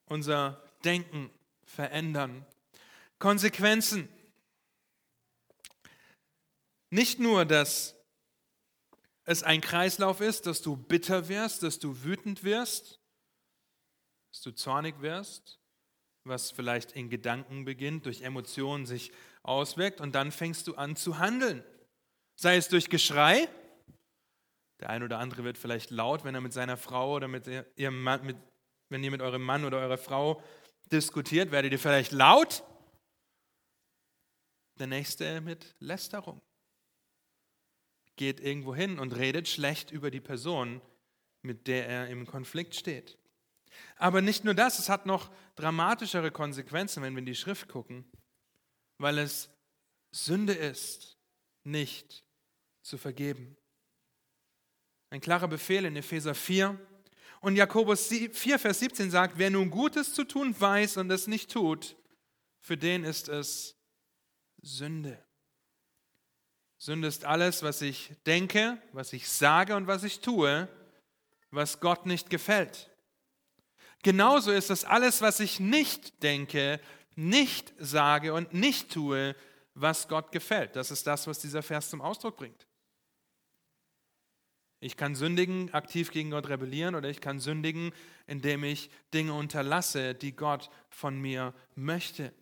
Unser 0.07 0.63
Denken 0.85 1.31
verändern. 1.65 2.45
Konsequenzen. 3.19 4.09
Nicht 6.91 7.19
nur, 7.19 7.45
dass 7.45 7.95
es 9.25 9.43
ein 9.43 9.61
Kreislauf 9.61 10.21
ist, 10.21 10.47
dass 10.47 10.61
du 10.61 10.77
bitter 10.77 11.29
wirst, 11.29 11.63
dass 11.63 11.79
du 11.79 12.03
wütend 12.03 12.45
wirst, 12.45 13.01
dass 14.31 14.41
du 14.43 14.51
zornig 14.51 15.01
wirst, 15.01 15.62
was 16.25 16.51
vielleicht 16.51 16.93
in 16.93 17.11
Gedanken 17.11 17.65
beginnt, 17.65 18.07
durch 18.07 18.23
Emotionen 18.23 18.87
sich 18.87 19.13
auswirkt 19.43 20.01
und 20.01 20.15
dann 20.15 20.31
fängst 20.31 20.67
du 20.69 20.75
an 20.75 20.97
zu 20.97 21.19
handeln. 21.19 21.65
Sei 22.37 22.57
es 22.57 22.69
durch 22.69 22.89
Geschrei, 22.89 23.49
der 24.81 24.91
ein 24.91 25.03
oder 25.03 25.19
andere 25.19 25.45
wird 25.45 25.59
vielleicht 25.59 25.91
laut, 25.91 26.25
wenn 26.25 26.35
er 26.35 26.41
mit 26.41 26.53
seiner 26.53 26.77
Frau 26.77 27.15
oder 27.15 27.29
mit 27.29 27.49
ihrem 27.77 28.03
Mann, 28.03 28.25
mit, 28.25 28.37
wenn 28.89 29.05
ihr 29.05 29.11
mit 29.11 29.23
eurem 29.23 29.43
Mann 29.43 29.65
oder 29.65 29.79
eurer 29.79 29.99
Frau 29.99 30.43
diskutiert, 30.91 31.51
werdet 31.51 31.73
ihr 31.73 31.79
vielleicht 31.79 32.13
laut. 32.13 32.65
Der 34.79 34.87
nächste 34.87 35.41
mit 35.41 35.75
Lästerung. 35.79 36.41
Geht 38.17 38.41
irgendwo 38.41 38.75
hin 38.75 38.99
und 38.99 39.17
redet 39.17 39.49
schlecht 39.49 39.91
über 39.91 40.11
die 40.11 40.21
Person, 40.21 40.81
mit 41.43 41.67
der 41.67 41.89
er 41.89 42.09
im 42.09 42.27
Konflikt 42.27 42.75
steht. 42.75 43.19
Aber 43.97 44.21
nicht 44.21 44.45
nur 44.45 44.55
das, 44.55 44.79
es 44.79 44.89
hat 44.89 45.07
noch 45.07 45.31
dramatischere 45.57 46.31
Konsequenzen, 46.31 47.03
wenn 47.03 47.15
wir 47.15 47.21
in 47.21 47.27
die 47.27 47.35
Schrift 47.35 47.69
gucken, 47.69 48.05
weil 48.99 49.19
es 49.19 49.51
Sünde 50.11 50.53
ist, 50.53 51.17
nicht 51.65 52.25
zu 52.83 52.99
vergeben. 52.99 53.57
Ein 55.11 55.21
klarer 55.21 55.49
Befehl 55.49 55.85
in 55.85 55.97
Epheser 55.97 56.35
4. 56.35 56.79
Und 57.41 57.57
Jakobus 57.57 58.09
4, 58.09 58.59
Vers 58.59 58.79
17 58.79 59.11
sagt, 59.11 59.37
wer 59.37 59.51
nun 59.51 59.71
Gutes 59.71 60.15
zu 60.15 60.25
tun 60.25 60.55
weiß 60.59 60.97
und 60.97 61.11
es 61.11 61.27
nicht 61.27 61.51
tut, 61.51 61.97
für 62.61 62.77
den 62.77 63.05
ist 63.05 63.29
es 63.29 63.77
Sünde. 64.63 65.23
Sünde 66.79 67.09
ist 67.09 67.25
alles, 67.25 67.63
was 67.63 67.83
ich 67.83 68.13
denke, 68.27 68.81
was 68.93 69.13
ich 69.13 69.29
sage 69.29 69.77
und 69.77 69.87
was 69.87 70.05
ich 70.05 70.21
tue, 70.21 70.69
was 71.51 71.81
Gott 71.81 72.07
nicht 72.07 72.31
gefällt. 72.31 72.92
Genauso 74.03 74.51
ist 74.51 74.71
das 74.71 74.85
alles, 74.85 75.23
was 75.23 75.41
ich 75.41 75.61
nicht 75.61 76.23
denke, 76.23 76.81
nicht 77.15 77.73
sage 77.79 78.35
und 78.35 78.53
nicht 78.53 78.93
tue, 78.93 79.37
was 79.75 80.09
Gott 80.09 80.33
gefällt. 80.33 80.77
Das 80.77 80.91
ist 80.91 81.07
das, 81.07 81.27
was 81.27 81.39
dieser 81.39 81.63
Vers 81.63 81.91
zum 81.91 82.01
Ausdruck 82.01 82.37
bringt. 82.37 82.67
Ich 84.81 84.97
kann 84.97 85.15
sündigen, 85.15 85.73
aktiv 85.73 86.11
gegen 86.11 86.33
Gott 86.33 86.49
rebellieren 86.49 86.97
oder 86.97 87.09
ich 87.09 87.21
kann 87.21 87.39
sündigen, 87.39 87.93
indem 88.27 88.65
ich 88.65 88.91
Dinge 89.15 89.33
unterlasse, 89.33 90.15
die 90.15 90.35
Gott 90.35 90.71
von 90.91 91.21
mir 91.21 91.55
möchte. 91.77 92.33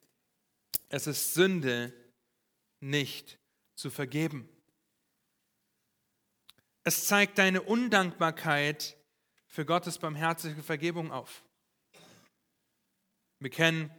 Es 0.89 1.07
ist 1.07 1.35
Sünde, 1.35 1.93
nicht 2.81 3.39
zu 3.75 3.91
vergeben. 3.91 4.49
Es 6.83 7.07
zeigt 7.07 7.37
deine 7.37 7.61
Undankbarkeit 7.61 8.97
für 9.47 9.67
Gottes 9.67 9.99
barmherzige 9.99 10.63
Vergebung 10.63 11.13
auf. 11.13 11.45
Wir 13.41 13.51
kennen 13.51 13.91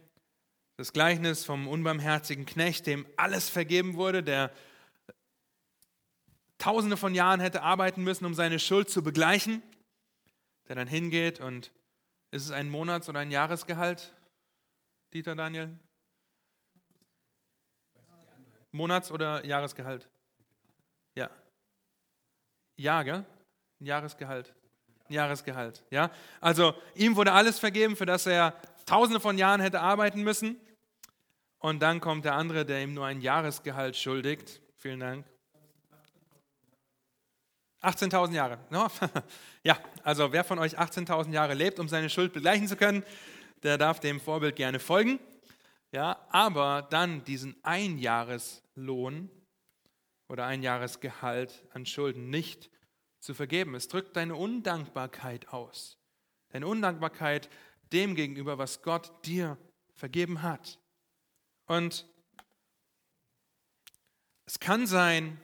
das 0.76 0.92
Gleichnis 0.92 1.44
vom 1.44 1.68
unbarmherzigen 1.68 2.46
Knecht, 2.46 2.86
dem 2.86 3.06
alles 3.16 3.48
vergeben 3.48 3.94
wurde, 3.94 4.22
der 4.22 4.52
tausende 6.58 6.96
von 6.96 7.14
Jahren 7.14 7.40
hätte 7.40 7.62
arbeiten 7.62 8.04
müssen, 8.04 8.24
um 8.24 8.34
seine 8.34 8.58
Schuld 8.58 8.88
zu 8.88 9.02
begleichen, 9.02 9.62
der 10.68 10.76
dann 10.76 10.86
hingeht 10.88 11.40
und 11.40 11.72
ist 12.30 12.44
es 12.44 12.50
ein 12.52 12.70
Monats- 12.70 13.08
oder 13.08 13.18
ein 13.20 13.30
Jahresgehalt, 13.30 14.14
Dieter 15.12 15.34
Daniel? 15.34 15.76
Monats- 18.70 19.10
oder 19.10 19.44
Jahresgehalt? 19.44 20.08
Ja, 22.76 23.02
gell? 23.02 23.24
Ein 23.80 23.86
Jahresgehalt. 23.86 24.54
Jahresgehalt, 25.12 25.84
ja? 25.90 26.10
Also 26.40 26.74
ihm 26.94 27.16
wurde 27.16 27.32
alles 27.32 27.58
vergeben, 27.58 27.96
für 27.96 28.06
das 28.06 28.26
er 28.26 28.54
tausende 28.86 29.20
von 29.20 29.38
Jahren 29.38 29.60
hätte 29.60 29.80
arbeiten 29.80 30.22
müssen. 30.22 30.60
Und 31.58 31.80
dann 31.80 32.00
kommt 32.00 32.24
der 32.24 32.34
andere, 32.34 32.64
der 32.64 32.82
ihm 32.82 32.94
nur 32.94 33.06
ein 33.06 33.20
Jahresgehalt 33.20 33.96
schuldigt. 33.96 34.60
Vielen 34.76 35.00
Dank. 35.00 35.26
18.000 37.82 38.32
Jahre. 38.32 38.58
No? 38.70 38.88
ja, 39.64 39.78
also 40.02 40.32
wer 40.32 40.44
von 40.44 40.58
euch 40.58 40.78
18.000 40.78 41.32
Jahre 41.32 41.54
lebt, 41.54 41.78
um 41.78 41.88
seine 41.88 42.10
Schuld 42.10 42.32
begleichen 42.32 42.68
zu 42.68 42.76
können, 42.76 43.04
der 43.62 43.78
darf 43.78 44.00
dem 44.00 44.20
Vorbild 44.20 44.56
gerne 44.56 44.78
folgen. 44.78 45.18
Ja, 45.92 46.24
aber 46.30 46.86
dann 46.90 47.22
diesen 47.24 47.54
Einjahreslohn 47.62 49.30
oder 50.28 50.46
Einjahresgehalt 50.46 51.64
an 51.74 51.84
Schulden 51.84 52.30
nicht 52.30 52.70
zu 53.22 53.34
vergeben. 53.34 53.74
Es 53.74 53.88
drückt 53.88 54.16
deine 54.16 54.34
Undankbarkeit 54.34 55.48
aus. 55.48 55.96
Deine 56.50 56.66
Undankbarkeit 56.66 57.48
dem 57.92 58.14
gegenüber, 58.14 58.58
was 58.58 58.82
Gott 58.82 59.24
dir 59.24 59.56
vergeben 59.94 60.42
hat. 60.42 60.78
Und 61.66 62.06
es 64.44 64.58
kann 64.58 64.86
sein, 64.86 65.40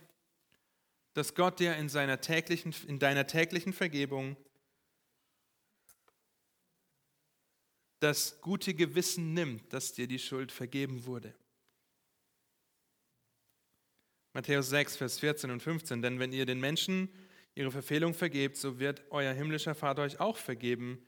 dass 1.15 1.35
Gott 1.35 1.61
dir 1.61 1.77
in, 1.77 1.89
seiner 1.89 2.21
täglichen, 2.21 2.75
in 2.87 2.99
deiner 2.99 3.27
täglichen 3.27 3.73
Vergebung 3.73 4.37
das 8.01 8.41
gute 8.41 8.75
Gewissen 8.75 9.35
nimmt, 9.35 9.73
dass 9.73 9.93
dir 9.93 10.09
die 10.09 10.19
Schuld 10.19 10.51
vergeben 10.51 11.05
wurde. 11.07 11.35
Matthäus 14.33 14.69
6, 14.69 14.97
Vers 14.97 15.19
14 15.21 15.51
und 15.51 15.63
15. 15.63 16.03
Denn 16.03 16.19
wenn 16.19 16.33
ihr 16.33 16.47
den 16.47 16.61
Menschen 16.61 17.09
ihre 17.59 17.73
Verfehlung 17.73 18.15
vergebt, 18.15 18.57
so 18.57 18.79
wird 18.79 19.03
euer 19.11 19.33
himmlischer 19.33 19.75
Vater 19.75 20.03
euch 20.03 20.21
auch 20.21 20.37
vergeben. 20.37 21.05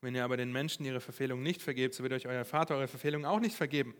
Wenn 0.00 0.14
ihr 0.14 0.24
aber 0.24 0.38
den 0.38 0.50
Menschen 0.50 0.86
ihre 0.86 1.02
Verfehlung 1.02 1.42
nicht 1.42 1.60
vergebt, 1.60 1.94
so 1.94 2.02
wird 2.02 2.14
euch 2.14 2.26
euer 2.26 2.46
Vater 2.46 2.74
eure 2.76 2.88
Verfehlung 2.88 3.26
auch 3.26 3.38
nicht 3.38 3.54
vergeben. 3.54 3.94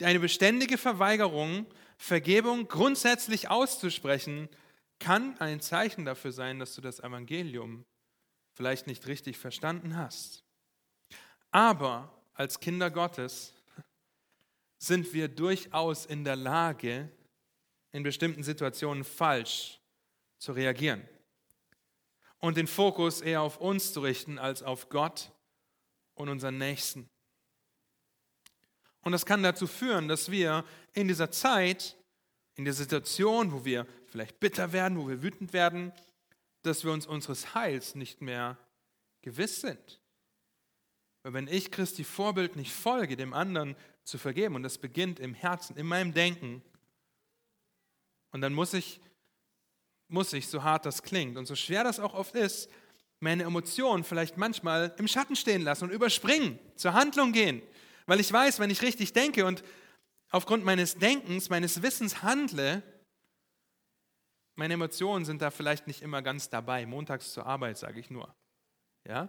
Eine 0.00 0.20
beständige 0.20 0.78
Verweigerung, 0.78 1.66
Vergebung 1.98 2.68
grundsätzlich 2.68 3.50
auszusprechen, 3.50 4.48
kann 5.00 5.36
ein 5.40 5.60
Zeichen 5.60 6.04
dafür 6.04 6.30
sein, 6.30 6.60
dass 6.60 6.76
du 6.76 6.80
das 6.80 7.00
Evangelium 7.00 7.84
vielleicht 8.54 8.86
nicht 8.86 9.08
richtig 9.08 9.36
verstanden 9.36 9.96
hast. 9.96 10.44
Aber 11.50 12.14
als 12.34 12.60
Kinder 12.60 12.92
Gottes 12.92 13.54
sind 14.78 15.12
wir 15.12 15.26
durchaus 15.26 16.06
in 16.06 16.22
der 16.22 16.36
Lage, 16.36 17.10
in 17.90 18.04
bestimmten 18.04 18.44
Situationen 18.44 19.02
falsch 19.02 19.80
zu 20.38 20.52
reagieren 20.52 21.02
und 22.40 22.56
den 22.56 22.66
Fokus 22.66 23.20
eher 23.20 23.42
auf 23.42 23.58
uns 23.58 23.92
zu 23.92 24.00
richten 24.00 24.38
als 24.38 24.62
auf 24.62 24.88
Gott 24.88 25.30
und 26.14 26.28
unseren 26.28 26.58
Nächsten. 26.58 27.08
Und 29.02 29.12
das 29.12 29.24
kann 29.24 29.42
dazu 29.42 29.66
führen, 29.66 30.08
dass 30.08 30.30
wir 30.30 30.64
in 30.92 31.08
dieser 31.08 31.30
Zeit, 31.30 31.96
in 32.56 32.64
der 32.64 32.74
Situation, 32.74 33.52
wo 33.52 33.64
wir 33.64 33.86
vielleicht 34.06 34.40
bitter 34.40 34.72
werden, 34.72 34.98
wo 34.98 35.08
wir 35.08 35.22
wütend 35.22 35.52
werden, 35.52 35.92
dass 36.62 36.84
wir 36.84 36.92
uns 36.92 37.06
unseres 37.06 37.54
Heils 37.54 37.94
nicht 37.94 38.20
mehr 38.20 38.58
gewiss 39.22 39.60
sind. 39.60 40.00
Weil 41.22 41.32
wenn 41.34 41.48
ich 41.48 41.70
Christi 41.70 42.04
Vorbild 42.04 42.56
nicht 42.56 42.72
folge, 42.72 43.16
dem 43.16 43.32
anderen 43.32 43.76
zu 44.04 44.18
vergeben, 44.18 44.54
und 44.54 44.62
das 44.62 44.78
beginnt 44.78 45.20
im 45.20 45.34
Herzen, 45.34 45.76
in 45.76 45.86
meinem 45.86 46.12
Denken, 46.12 46.62
und 48.32 48.40
dann 48.42 48.54
muss 48.54 48.74
ich, 48.74 49.00
muss 50.10 50.32
ich, 50.32 50.48
so 50.48 50.62
hart 50.62 50.86
das 50.86 51.02
klingt 51.02 51.36
und 51.36 51.46
so 51.46 51.54
schwer 51.54 51.84
das 51.84 52.00
auch 52.00 52.14
oft 52.14 52.34
ist, 52.34 52.70
meine 53.20 53.44
Emotionen 53.44 54.02
vielleicht 54.02 54.36
manchmal 54.36 54.94
im 54.98 55.06
Schatten 55.06 55.36
stehen 55.36 55.62
lassen 55.62 55.84
und 55.84 55.90
überspringen, 55.90 56.58
zur 56.74 56.94
Handlung 56.94 57.32
gehen. 57.32 57.62
Weil 58.06 58.20
ich 58.20 58.32
weiß, 58.32 58.58
wenn 58.58 58.70
ich 58.70 58.82
richtig 58.82 59.12
denke 59.12 59.44
und 59.44 59.62
aufgrund 60.30 60.64
meines 60.64 60.96
Denkens, 60.96 61.50
meines 61.50 61.82
Wissens 61.82 62.22
handle, 62.22 62.82
meine 64.56 64.74
Emotionen 64.74 65.24
sind 65.24 65.42
da 65.42 65.50
vielleicht 65.50 65.86
nicht 65.86 66.02
immer 66.02 66.22
ganz 66.22 66.48
dabei. 66.50 66.86
Montags 66.86 67.32
zur 67.32 67.46
Arbeit, 67.46 67.78
sage 67.78 68.00
ich 68.00 68.10
nur. 68.10 68.34
Ja? 69.06 69.28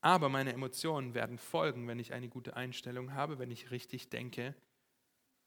Aber 0.00 0.28
meine 0.28 0.52
Emotionen 0.52 1.14
werden 1.14 1.38
folgen, 1.38 1.88
wenn 1.88 1.98
ich 1.98 2.12
eine 2.12 2.28
gute 2.28 2.56
Einstellung 2.56 3.14
habe, 3.14 3.38
wenn 3.38 3.50
ich 3.50 3.70
richtig 3.70 4.10
denke, 4.10 4.54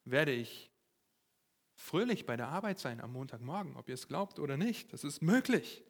werde 0.04 0.32
ich 0.32 0.71
fröhlich 1.82 2.26
bei 2.26 2.38
der 2.38 2.48
Arbeit 2.48 2.80
sein 2.80 3.02
am 3.02 3.14
Montagmorgen, 3.14 3.76
ob 3.76 3.90
ihr 3.90 3.96
es 3.96 4.08
glaubt 4.08 4.40
oder 4.40 4.56
nicht. 4.56 4.94
Das 4.94 5.04
ist 5.04 5.22
möglich. 5.22 5.84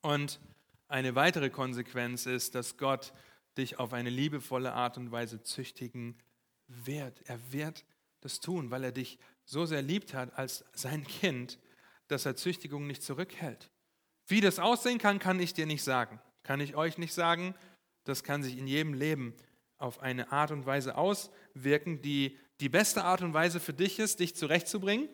Und 0.00 0.40
eine 0.88 1.14
weitere 1.14 1.50
Konsequenz 1.50 2.26
ist, 2.26 2.54
dass 2.54 2.76
Gott 2.76 3.12
dich 3.58 3.78
auf 3.78 3.92
eine 3.92 4.10
liebevolle 4.10 4.72
Art 4.72 4.96
und 4.96 5.12
Weise 5.12 5.42
züchtigen 5.42 6.16
wird. 6.66 7.20
Er 7.26 7.52
wird 7.52 7.84
das 8.20 8.40
tun, 8.40 8.70
weil 8.70 8.84
er 8.84 8.92
dich 8.92 9.18
so 9.44 9.66
sehr 9.66 9.82
liebt 9.82 10.14
hat 10.14 10.36
als 10.38 10.64
sein 10.72 11.04
Kind, 11.06 11.58
dass 12.08 12.26
er 12.26 12.36
Züchtigung 12.36 12.86
nicht 12.86 13.02
zurückhält. 13.02 13.70
Wie 14.26 14.40
das 14.40 14.58
aussehen 14.58 14.98
kann, 14.98 15.18
kann 15.18 15.40
ich 15.40 15.54
dir 15.54 15.66
nicht 15.66 15.82
sagen. 15.82 16.20
Kann 16.42 16.60
ich 16.60 16.74
euch 16.74 16.98
nicht 16.98 17.12
sagen. 17.12 17.54
Das 18.04 18.22
kann 18.24 18.42
sich 18.42 18.56
in 18.56 18.66
jedem 18.66 18.94
Leben 18.94 19.34
auf 19.76 20.00
eine 20.00 20.32
Art 20.32 20.50
und 20.50 20.66
Weise 20.66 20.96
auswirken, 20.96 22.02
die 22.02 22.38
die 22.60 22.68
beste 22.68 23.04
Art 23.04 23.22
und 23.22 23.34
Weise 23.34 23.60
für 23.60 23.72
dich 23.72 23.98
ist, 23.98 24.20
dich 24.20 24.36
zurechtzubringen. 24.36 25.08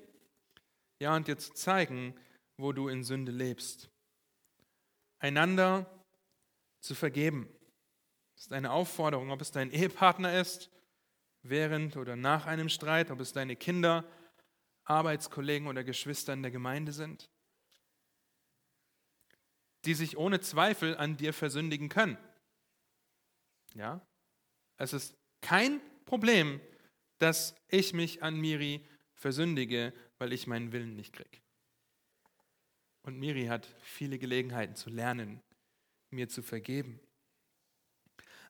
Ja, 1.01 1.15
und 1.15 1.29
dir 1.29 1.39
zu 1.39 1.53
zeigen, 1.53 2.15
wo 2.57 2.73
du 2.73 2.89
in 2.89 3.05
Sünde 3.05 3.33
lebst. 3.33 3.91
Einander 5.19 5.87
zu 6.81 6.95
vergeben. 6.95 7.49
Ist 8.37 8.53
eine 8.53 8.71
Aufforderung, 8.71 9.31
ob 9.31 9.41
es 9.41 9.51
dein 9.51 9.71
Ehepartner 9.71 10.39
ist, 10.41 10.71
während 11.43 11.97
oder 11.97 12.17
nach 12.17 12.47
einem 12.47 12.69
Streit, 12.69 13.11
ob 13.11 13.21
es 13.21 13.33
deine 13.33 13.57
Kinder, 13.57 14.05
Arbeitskollegen 14.85 15.69
oder 15.69 15.85
Geschwister 15.85 16.33
in 16.33 16.43
der 16.43 16.51
Gemeinde 16.51 16.93
sind 16.93 17.29
die 19.87 19.95
sich 19.95 20.19
ohne 20.19 20.41
Zweifel 20.41 20.97
an 20.97 21.17
dir 21.17 21.33
versündigen 21.33 21.89
können. 21.89 22.19
Ja? 23.75 24.01
Es 24.77 24.93
ist 24.93 25.17
kein 25.41 25.81
Problem, 26.05 26.61
dass 27.19 27.55
ich 27.69 27.93
mich 27.93 28.23
an 28.23 28.39
Miri 28.39 28.85
versündige, 29.15 29.93
weil 30.19 30.33
ich 30.33 30.47
meinen 30.47 30.73
Willen 30.73 30.95
nicht 30.97 31.13
kriege. 31.13 31.39
Und 33.03 33.19
Miri 33.19 33.47
hat 33.47 33.67
viele 33.83 34.19
Gelegenheiten 34.19 34.75
zu 34.75 34.91
lernen, 34.91 35.41
mir 36.11 36.29
zu 36.29 36.43
vergeben. 36.43 37.01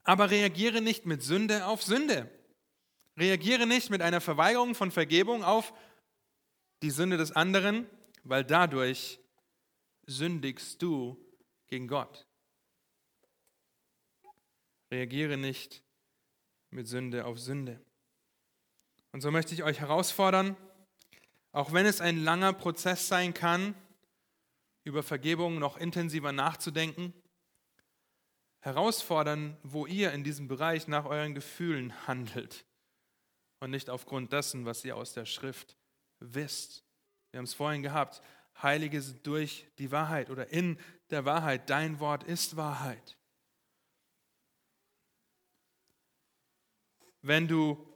Aber 0.02 0.30
reagiere 0.30 0.80
nicht 0.80 1.04
mit 1.04 1.22
Sünde 1.22 1.66
auf 1.66 1.82
Sünde. 1.82 2.30
Reagiere 3.16 3.66
nicht 3.66 3.90
mit 3.90 4.02
einer 4.02 4.20
Verweigerung 4.20 4.74
von 4.74 4.90
Vergebung 4.90 5.42
auf 5.42 5.72
die 6.82 6.90
Sünde 6.90 7.16
des 7.16 7.32
anderen, 7.32 7.86
weil 8.24 8.44
dadurch 8.44 9.18
sündigst 10.06 10.80
du 10.80 11.16
gegen 11.66 11.88
Gott. 11.88 12.26
Reagiere 14.90 15.36
nicht 15.36 15.82
mit 16.70 16.86
Sünde 16.86 17.24
auf 17.24 17.40
Sünde. 17.40 17.80
Und 19.16 19.22
so 19.22 19.30
möchte 19.30 19.54
ich 19.54 19.62
euch 19.62 19.80
herausfordern, 19.80 20.58
auch 21.50 21.72
wenn 21.72 21.86
es 21.86 22.02
ein 22.02 22.22
langer 22.22 22.52
Prozess 22.52 23.08
sein 23.08 23.32
kann, 23.32 23.74
über 24.84 25.02
Vergebung 25.02 25.58
noch 25.58 25.78
intensiver 25.78 26.32
nachzudenken, 26.32 27.14
herausfordern, 28.60 29.56
wo 29.62 29.86
ihr 29.86 30.12
in 30.12 30.22
diesem 30.22 30.48
Bereich 30.48 30.86
nach 30.86 31.06
euren 31.06 31.34
Gefühlen 31.34 32.06
handelt 32.06 32.66
und 33.60 33.70
nicht 33.70 33.88
aufgrund 33.88 34.34
dessen, 34.34 34.66
was 34.66 34.84
ihr 34.84 34.98
aus 34.98 35.14
der 35.14 35.24
Schrift 35.24 35.78
wisst. 36.20 36.84
Wir 37.30 37.38
haben 37.38 37.46
es 37.46 37.54
vorhin 37.54 37.82
gehabt, 37.82 38.20
Heilige 38.62 39.00
sind 39.00 39.26
durch 39.26 39.66
die 39.78 39.90
Wahrheit 39.92 40.28
oder 40.28 40.52
in 40.52 40.78
der 41.08 41.24
Wahrheit. 41.24 41.70
Dein 41.70 42.00
Wort 42.00 42.22
ist 42.22 42.58
Wahrheit. 42.58 43.16
Wenn 47.22 47.48
du 47.48 47.95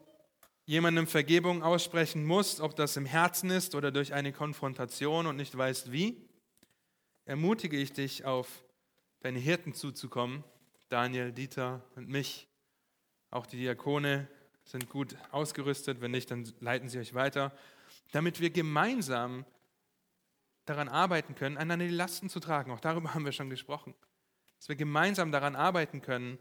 jemandem 0.70 1.08
Vergebung 1.08 1.64
aussprechen 1.64 2.24
musst, 2.24 2.60
ob 2.60 2.76
das 2.76 2.96
im 2.96 3.04
Herzen 3.04 3.50
ist 3.50 3.74
oder 3.74 3.90
durch 3.90 4.14
eine 4.14 4.32
Konfrontation 4.32 5.26
und 5.26 5.34
nicht 5.34 5.58
weißt 5.58 5.90
wie, 5.90 6.16
ermutige 7.24 7.76
ich 7.76 7.92
dich, 7.92 8.24
auf 8.24 8.62
deine 9.18 9.40
Hirten 9.40 9.74
zuzukommen, 9.74 10.44
Daniel, 10.88 11.32
Dieter 11.32 11.84
und 11.96 12.08
mich. 12.08 12.46
Auch 13.32 13.46
die 13.46 13.56
Diakone 13.56 14.28
sind 14.62 14.88
gut 14.88 15.16
ausgerüstet, 15.32 16.00
wenn 16.00 16.12
nicht, 16.12 16.30
dann 16.30 16.48
leiten 16.60 16.88
sie 16.88 17.00
euch 17.00 17.14
weiter, 17.14 17.52
damit 18.12 18.38
wir 18.38 18.50
gemeinsam 18.50 19.44
daran 20.66 20.88
arbeiten 20.88 21.34
können, 21.34 21.58
einander 21.58 21.86
die 21.86 21.90
Lasten 21.92 22.28
zu 22.28 22.38
tragen. 22.38 22.70
Auch 22.70 22.78
darüber 22.78 23.12
haben 23.14 23.24
wir 23.24 23.32
schon 23.32 23.50
gesprochen. 23.50 23.92
Dass 24.58 24.68
wir 24.68 24.76
gemeinsam 24.76 25.32
daran 25.32 25.56
arbeiten 25.56 26.00
können, 26.00 26.38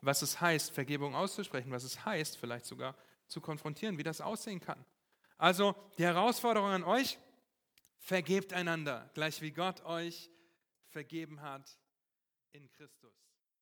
was 0.00 0.22
es 0.22 0.40
heißt, 0.40 0.72
Vergebung 0.72 1.14
auszusprechen, 1.14 1.70
was 1.70 1.84
es 1.84 2.04
heißt, 2.04 2.38
vielleicht 2.38 2.66
sogar 2.66 2.96
zu 3.32 3.40
konfrontieren, 3.40 3.98
wie 3.98 4.02
das 4.02 4.20
aussehen 4.20 4.60
kann. 4.60 4.84
Also 5.38 5.74
die 5.98 6.04
Herausforderung 6.04 6.68
an 6.68 6.84
euch, 6.84 7.18
vergebt 7.98 8.52
einander, 8.52 9.10
gleich 9.14 9.40
wie 9.42 9.52
Gott 9.52 9.84
euch 9.84 10.30
vergeben 10.88 11.40
hat 11.40 11.78
in 12.52 12.70
Christus. 12.70 13.31